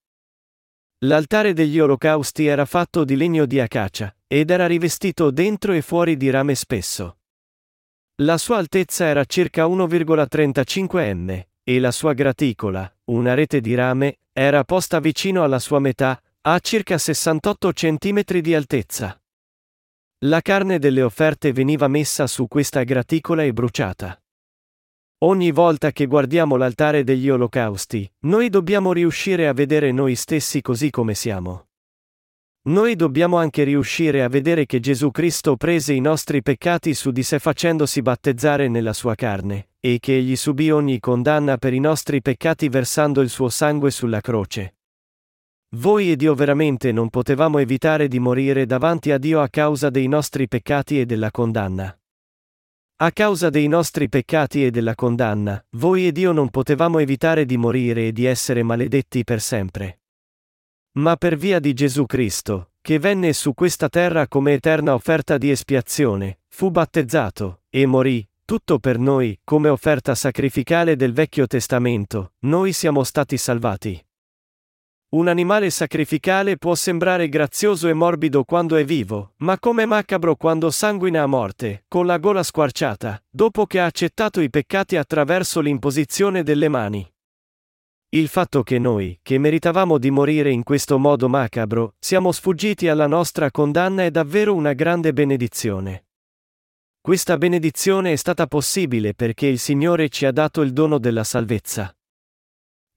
[0.99, 6.15] L'altare degli olocausti era fatto di legno di acacia, ed era rivestito dentro e fuori
[6.15, 7.17] di rame spesso.
[8.21, 14.19] La sua altezza era circa 1,35 m, e la sua graticola, una rete di rame,
[14.31, 19.19] era posta vicino alla sua metà, a circa 68 cm di altezza.
[20.25, 24.20] La carne delle offerte veniva messa su questa graticola e bruciata.
[25.23, 30.89] Ogni volta che guardiamo l'altare degli olocausti, noi dobbiamo riuscire a vedere noi stessi così
[30.89, 31.67] come siamo.
[32.63, 37.21] Noi dobbiamo anche riuscire a vedere che Gesù Cristo prese i nostri peccati su di
[37.21, 42.23] sé facendosi battezzare nella sua carne, e che egli subì ogni condanna per i nostri
[42.23, 44.77] peccati versando il suo sangue sulla croce.
[45.75, 50.07] Voi ed io veramente non potevamo evitare di morire davanti a Dio a causa dei
[50.07, 51.95] nostri peccati e della condanna.
[53.01, 57.57] A causa dei nostri peccati e della condanna, voi ed io non potevamo evitare di
[57.57, 60.01] morire e di essere maledetti per sempre.
[60.99, 65.49] Ma per via di Gesù Cristo, che venne su questa terra come eterna offerta di
[65.49, 72.71] espiazione, fu battezzato, e morì, tutto per noi, come offerta sacrificale del Vecchio Testamento, noi
[72.71, 73.99] siamo stati salvati.
[75.13, 80.71] Un animale sacrificale può sembrare grazioso e morbido quando è vivo, ma come macabro quando
[80.71, 86.43] sanguina a morte, con la gola squarciata, dopo che ha accettato i peccati attraverso l'imposizione
[86.43, 87.05] delle mani.
[88.13, 93.07] Il fatto che noi, che meritavamo di morire in questo modo macabro, siamo sfuggiti alla
[93.07, 96.05] nostra condanna è davvero una grande benedizione.
[97.01, 101.93] Questa benedizione è stata possibile perché il Signore ci ha dato il dono della salvezza.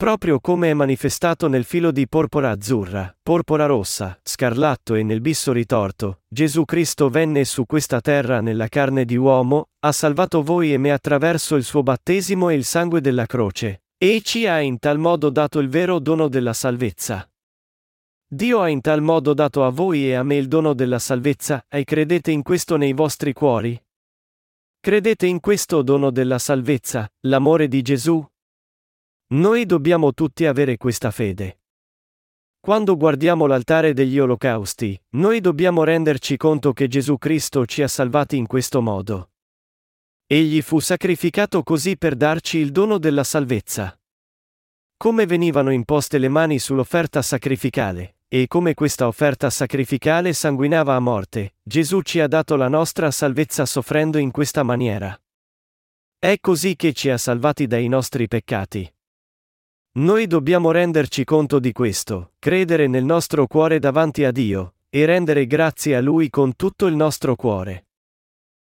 [0.05, 5.51] Proprio come è manifestato nel filo di porpora azzurra, porpora rossa, scarlatto e nel bisso
[5.51, 10.77] ritorto, Gesù Cristo venne su questa terra nella carne di uomo, ha salvato voi e
[10.77, 14.99] me attraverso il suo battesimo e il sangue della croce, e ci ha in tal
[14.99, 17.27] modo dato il vero dono della salvezza.
[18.29, 21.65] Dio ha in tal modo dato a voi e a me il dono della salvezza,
[21.67, 23.83] e credete in questo nei vostri cuori?
[24.81, 28.23] Credete in questo dono della salvezza, l'amore di Gesù?
[29.27, 31.61] Noi dobbiamo tutti avere questa fede.
[32.61, 38.37] Quando guardiamo l'altare degli olocausti, noi dobbiamo renderci conto che Gesù Cristo ci ha salvati
[38.37, 39.31] in questo modo.
[40.27, 43.99] Egli fu sacrificato così per darci il dono della salvezza.
[44.97, 51.57] Come venivano imposte le mani sull'offerta sacrificale, e come questa offerta sacrificale sanguinava a morte,
[51.63, 55.19] Gesù ci ha dato la nostra salvezza soffrendo in questa maniera.
[56.19, 58.94] È così che ci ha salvati dai nostri peccati.
[59.97, 65.47] Noi dobbiamo renderci conto di questo, credere nel nostro cuore davanti a Dio, e rendere
[65.47, 67.87] grazie a Lui con tutto il nostro cuore.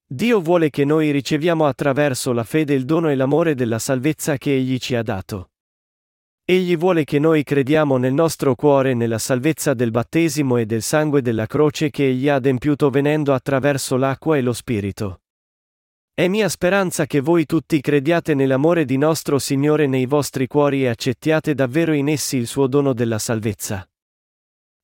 [0.07, 4.55] Dio vuole che noi riceviamo attraverso la fede il dono e l'amore della salvezza che
[4.55, 5.49] Egli ci ha dato.
[6.45, 11.21] Egli vuole che noi crediamo nel nostro cuore nella salvezza del battesimo e del sangue
[11.21, 15.19] della croce che Egli ha adempiuto venendo attraverso l'acqua e lo Spirito.
[16.19, 20.89] È mia speranza che voi tutti crediate nell'amore di nostro Signore nei vostri cuori e
[20.89, 23.89] accettiate davvero in essi il suo dono della salvezza.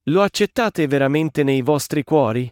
[0.04, 2.50] Lo accettate veramente nei vostri cuori?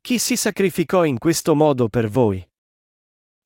[0.00, 2.44] Chi si sacrificò in questo modo per voi?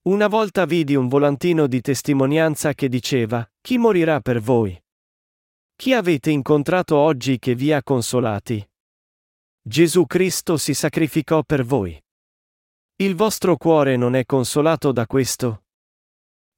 [0.04, 4.82] Una volta vidi un volantino di testimonianza che diceva, Chi morirà per voi?
[5.76, 8.66] Chi avete incontrato oggi che vi ha consolati?
[9.60, 12.01] Gesù Cristo si sacrificò per voi.
[12.96, 15.64] Il vostro cuore non è consolato da questo?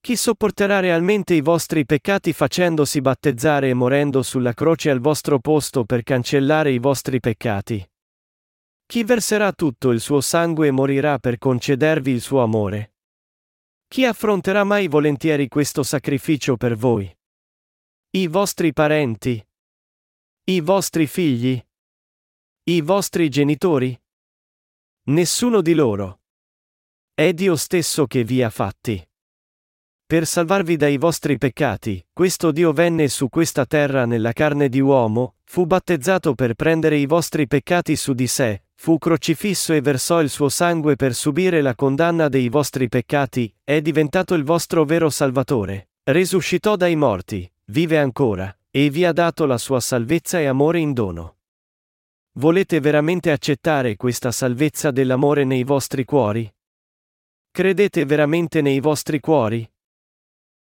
[0.01, 5.85] Chi sopporterà realmente i vostri peccati facendosi battezzare e morendo sulla croce al vostro posto
[5.85, 7.91] per cancellare i vostri peccati?
[8.85, 12.97] Chi verserà tutto il suo sangue e morirà per concedervi il suo amore?
[13.89, 17.11] Chi affronterà mai volentieri questo sacrificio per voi?
[18.11, 19.43] I vostri parenti?
[20.45, 21.65] I vostri figli?
[22.65, 23.99] I vostri genitori?
[25.05, 26.24] Nessuno di loro.
[27.17, 29.01] È Dio stesso che vi ha fatti.
[30.05, 35.37] Per salvarvi dai vostri peccati, questo Dio venne su questa terra nella carne di uomo,
[35.45, 40.29] fu battezzato per prendere i vostri peccati su di sé, fu crocifisso e versò il
[40.29, 45.91] suo sangue per subire la condanna dei vostri peccati, è diventato il vostro vero Salvatore,
[46.03, 50.93] risuscitò dai morti, vive ancora, e vi ha dato la sua salvezza e amore in
[50.93, 51.37] dono.
[52.39, 56.53] Volete veramente accettare questa salvezza dell'amore nei vostri cuori?
[57.57, 59.65] Credete veramente nei vostri cuori?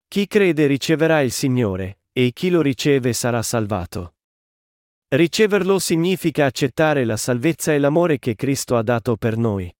[0.08, 4.16] Chi crede riceverà il Signore, e chi lo riceve sarà salvato.
[5.08, 9.74] Riceverlo significa accettare la salvezza e l'amore che Cristo ha dato per noi.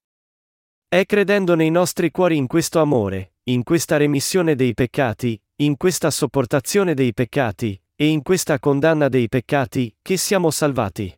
[0.89, 6.11] È credendo nei nostri cuori in questo amore, in questa remissione dei peccati, in questa
[6.11, 11.15] sopportazione dei peccati, e in questa condanna dei peccati, che siamo salvati.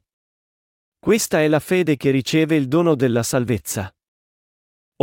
[0.98, 3.94] Questa è la fede che riceve il dono della salvezza.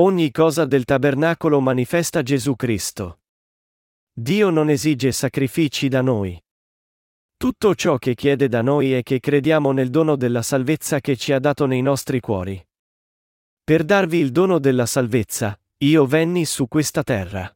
[0.01, 3.19] Ogni cosa del tabernacolo manifesta Gesù Cristo.
[4.11, 6.43] Dio non esige sacrifici da noi.
[7.37, 11.33] Tutto ciò che chiede da noi è che crediamo nel dono della salvezza che ci
[11.33, 12.59] ha dato nei nostri cuori.
[13.63, 17.55] Per darvi il dono della salvezza, io venni su questa terra.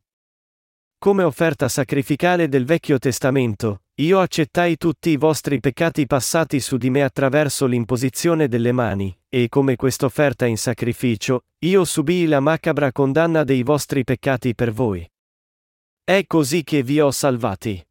[1.00, 6.90] Come offerta sacrificale del Vecchio Testamento, io accettai tutti i vostri peccati passati su di
[6.90, 13.46] me attraverso l'imposizione delle mani, e come quest'offerta in sacrificio, io subii la macabra condanna
[13.46, 15.10] dei vostri peccati per voi.
[16.04, 17.82] È così che vi ho salvati.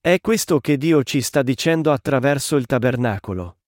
[0.00, 3.58] È questo che Dio ci sta dicendo attraverso il tabernacolo.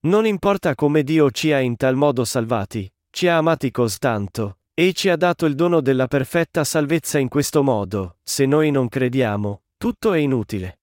[0.00, 4.58] Non importa come Dio ci ha in tal modo salvati, ci ha amati così tanto,
[4.74, 8.88] e ci ha dato il dono della perfetta salvezza in questo modo, se noi non
[8.88, 10.80] crediamo, tutto è inutile.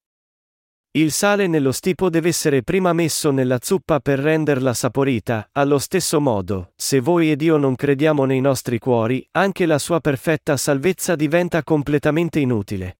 [0.90, 6.20] Il sale nello stipo deve essere prima messo nella zuppa per renderla saporita, allo stesso
[6.20, 11.14] modo, se voi ed io non crediamo nei nostri cuori, anche la sua perfetta salvezza
[11.14, 12.98] diventa completamente inutile.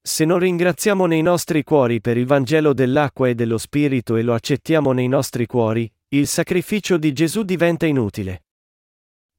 [0.00, 4.32] Se non ringraziamo nei nostri cuori per il Vangelo dell'acqua e dello Spirito e lo
[4.32, 8.44] accettiamo nei nostri cuori, il sacrificio di Gesù diventa inutile.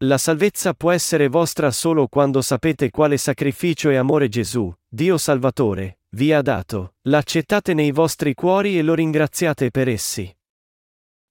[0.03, 5.99] La salvezza può essere vostra solo quando sapete quale sacrificio e amore Gesù, Dio Salvatore,
[6.15, 10.35] vi ha dato, l'accettate nei vostri cuori e lo ringraziate per essi.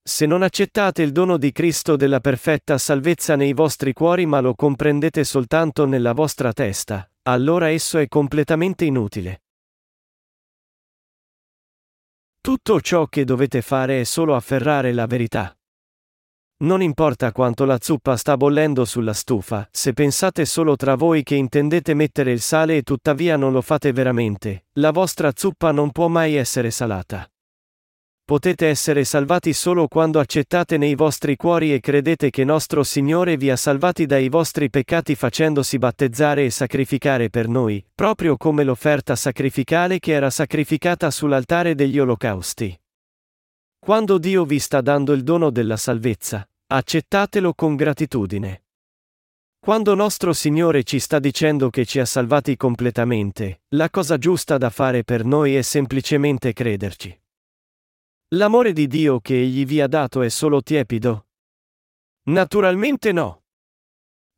[0.02, 4.54] Se non accettate il dono di Cristo della perfetta salvezza nei vostri cuori ma lo
[4.54, 9.42] comprendete soltanto nella vostra testa, allora esso è completamente inutile.
[12.40, 15.54] Tutto ciò che dovete fare è solo afferrare la verità.
[16.62, 21.34] Non importa quanto la zuppa sta bollendo sulla stufa, se pensate solo tra voi che
[21.34, 26.08] intendete mettere il sale e tuttavia non lo fate veramente, la vostra zuppa non può
[26.08, 27.26] mai essere salata.
[28.30, 33.48] Potete essere salvati solo quando accettate nei vostri cuori e credete che nostro Signore vi
[33.48, 39.98] ha salvati dai vostri peccati facendosi battezzare e sacrificare per noi, proprio come l'offerta sacrificale
[39.98, 42.78] che era sacrificata sull'altare degli olocausti.
[43.80, 48.66] Quando Dio vi sta dando il dono della salvezza, Accettatelo con gratitudine.
[49.58, 54.70] Quando nostro Signore ci sta dicendo che ci ha salvati completamente, la cosa giusta da
[54.70, 57.20] fare per noi è semplicemente crederci.
[58.34, 61.26] L'amore di Dio che Egli vi ha dato è solo tiepido?
[62.28, 63.42] Naturalmente no.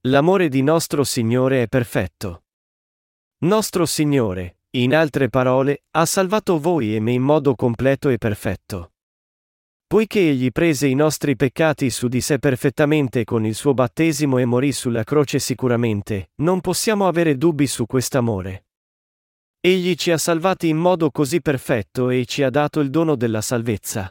[0.07, 2.45] L'amore di nostro Signore è perfetto.
[3.41, 8.93] Nostro Signore, in altre parole, ha salvato voi e me in modo completo e perfetto.
[9.93, 14.47] Poiché egli prese i nostri peccati su di sé perfettamente con il suo battesimo e
[14.47, 18.69] morì sulla croce sicuramente, non possiamo avere dubbi su quest'amore.
[19.61, 23.43] Egli ci ha salvati in modo così perfetto e ci ha dato il dono della
[23.43, 24.11] salvezza.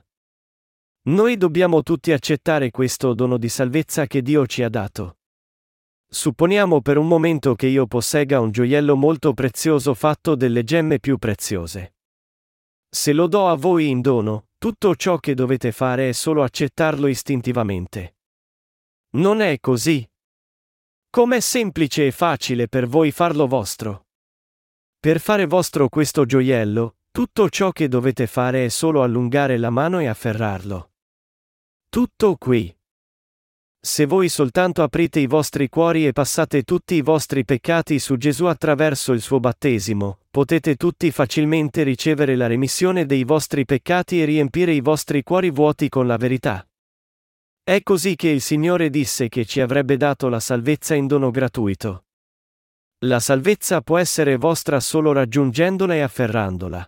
[1.06, 5.18] Noi dobbiamo tutti accettare questo dono di salvezza che Dio ci ha dato.
[6.08, 11.18] Supponiamo per un momento che io possegga un gioiello molto prezioso fatto delle gemme più
[11.18, 11.96] preziose.
[12.88, 17.08] Se lo do a voi in dono, tutto ciò che dovete fare è solo accettarlo
[17.08, 18.18] istintivamente.
[19.16, 20.08] Non è così?
[21.10, 24.06] Com'è semplice e facile per voi farlo vostro?
[25.00, 29.98] Per fare vostro questo gioiello, tutto ciò che dovete fare è solo allungare la mano
[29.98, 30.92] e afferrarlo.
[31.90, 32.72] Tutto qui.
[33.84, 38.46] Se voi soltanto aprite i vostri cuori e passate tutti i vostri peccati su Gesù
[38.46, 44.72] attraverso il suo battesimo, potete tutti facilmente ricevere la remissione dei vostri peccati e riempire
[44.72, 46.64] i vostri cuori vuoti con la verità.
[47.64, 52.06] È così che il Signore disse che ci avrebbe dato la salvezza in dono gratuito.
[53.06, 56.88] La salvezza può essere vostra solo raggiungendola e afferrandola.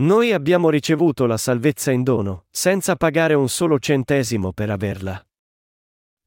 [0.00, 5.24] Noi abbiamo ricevuto la salvezza in dono, senza pagare un solo centesimo per averla.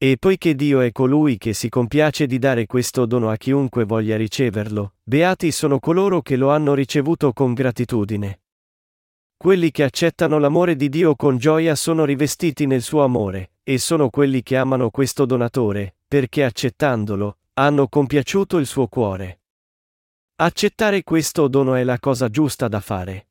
[0.04, 4.18] E poiché Dio è colui che si compiace di dare questo dono a chiunque voglia
[4.18, 8.42] riceverlo, beati sono coloro che lo hanno ricevuto con gratitudine.
[9.34, 14.10] Quelli che accettano l'amore di Dio con gioia sono rivestiti nel suo amore, e sono
[14.10, 19.40] quelli che amano questo donatore, perché accettandolo, hanno compiaciuto il suo cuore.
[20.36, 23.28] Accettare questo dono è la cosa giusta da fare.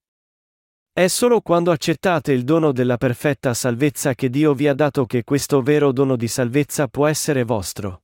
[0.95, 5.24] È solo quando accettate il dono della perfetta salvezza che Dio vi ha dato che
[5.24, 8.03] questo vero dono di salvezza può essere vostro.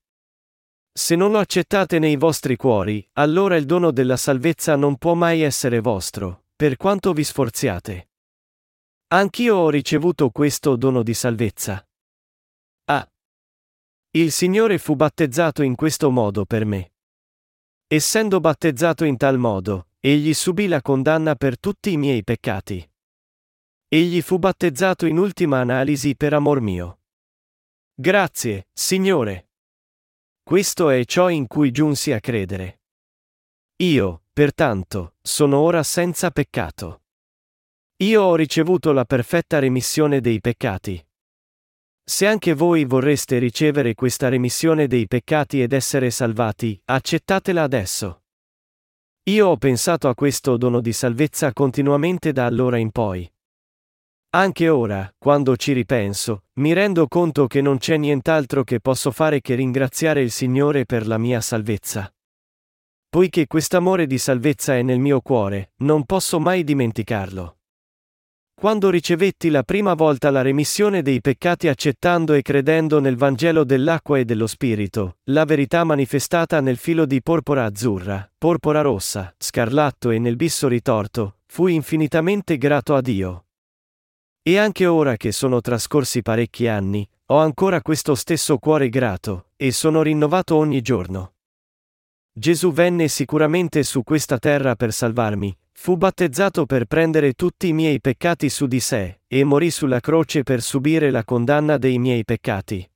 [0.91, 5.41] Se non lo accettate nei vostri cuori, allora il dono della salvezza non può mai
[5.41, 8.09] essere vostro, per quanto vi sforziate.
[9.09, 11.87] Anch'io ho ricevuto questo dono di salvezza.
[12.85, 13.07] Ah.
[14.15, 16.93] Il Signore fu battezzato in questo modo per me.
[17.91, 22.87] Essendo battezzato in tal modo, Egli subì la condanna per tutti i miei peccati.
[23.87, 26.99] Egli fu battezzato in ultima analisi per amor mio.
[27.95, 29.49] Grazie, Signore.
[30.43, 32.81] Questo è ciò in cui giunsi a credere.
[33.77, 37.05] Io, pertanto, sono ora senza peccato.
[38.03, 41.03] Io ho ricevuto la perfetta remissione dei peccati.
[42.09, 48.23] Se anche voi vorreste ricevere questa remissione dei peccati ed essere salvati, accettatela adesso.
[49.29, 53.31] Io ho pensato a questo dono di salvezza continuamente da allora in poi.
[54.31, 59.39] Anche ora, quando ci ripenso, mi rendo conto che non c'è nient'altro che posso fare
[59.39, 62.11] che ringraziare il Signore per la mia salvezza.
[63.07, 67.58] Poiché quest'amore di salvezza è nel mio cuore, non posso mai dimenticarlo.
[68.59, 74.17] Quando ricevetti la prima volta la remissione dei peccati accettando e credendo nel Vangelo dell'acqua
[74.17, 80.19] e dello Spirito, la verità manifestata nel filo di porpora azzurra, porpora rossa, scarlatto e
[80.19, 83.45] nel bisso ritorto, fui infinitamente grato a Dio.
[84.41, 89.71] E anche ora che sono trascorsi parecchi anni, ho ancora questo stesso cuore grato, e
[89.71, 91.35] sono rinnovato ogni giorno.
[92.39, 97.99] Gesù venne sicuramente su questa terra per salvarmi, fu battezzato per prendere tutti i miei
[97.99, 102.89] peccati su di sé, e morì sulla croce per subire la condanna dei miei peccati.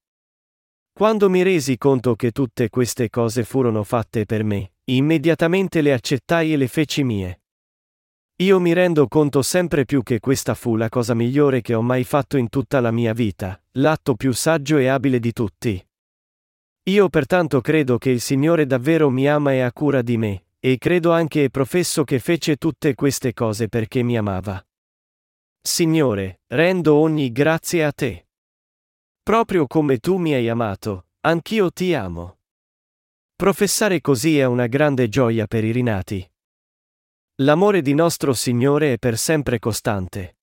[0.94, 6.54] Quando mi resi conto che tutte queste cose furono fatte per me, immediatamente le accettai
[6.54, 7.42] e le feci mie.
[8.38, 12.06] Io mi rendo conto sempre più che questa fu la cosa migliore che ho mai
[12.06, 15.86] fatto in tutta la mia vita, l'atto più saggio e abile di tutti.
[16.88, 20.78] Io pertanto credo che il Signore davvero mi ama e ha cura di me, e
[20.78, 24.62] credo anche e professo che fece tutte queste cose perché mi amava.
[25.62, 28.28] Signore, rendo ogni grazie a te.
[29.24, 32.40] Proprio come tu mi hai amato, anch'io ti amo.
[33.34, 36.30] Professare così è una grande gioia per i rinati.
[37.38, 40.36] L'amore di nostro Signore è per sempre costante.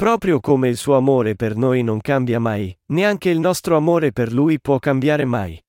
[0.00, 4.32] Proprio come il suo amore per noi non cambia mai, neanche il nostro amore per
[4.32, 5.62] Lui può cambiare mai.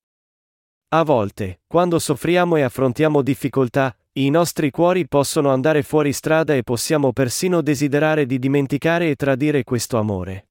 [0.94, 6.64] A volte, quando soffriamo e affrontiamo difficoltà, i nostri cuori possono andare fuori strada e
[6.64, 10.51] possiamo persino desiderare di dimenticare e tradire questo amore.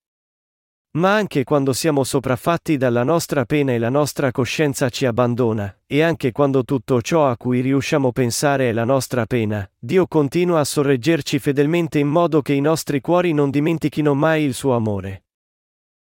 [0.93, 6.03] Ma anche quando siamo sopraffatti dalla nostra pena e la nostra coscienza ci abbandona, e
[6.03, 10.59] anche quando tutto ciò a cui riusciamo a pensare è la nostra pena, Dio continua
[10.59, 15.27] a sorreggerci fedelmente in modo che i nostri cuori non dimentichino mai il suo amore.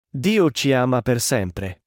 [0.09, 1.83] Dio ci ama per sempre.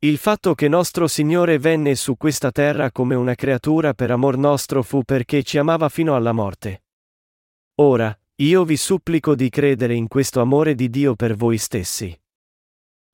[0.00, 4.82] Il fatto che nostro Signore venne su questa terra come una creatura per amor nostro
[4.82, 6.82] fu perché ci amava fino alla morte.
[7.76, 12.12] Ora, io vi supplico di credere in questo amore di Dio per voi stessi.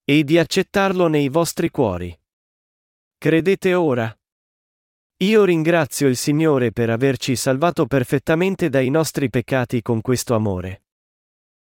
[0.02, 2.18] E di accettarlo nei vostri cuori.
[3.18, 4.18] Credete ora?
[5.18, 10.84] Io ringrazio il Signore per averci salvato perfettamente dai nostri peccati con questo amore.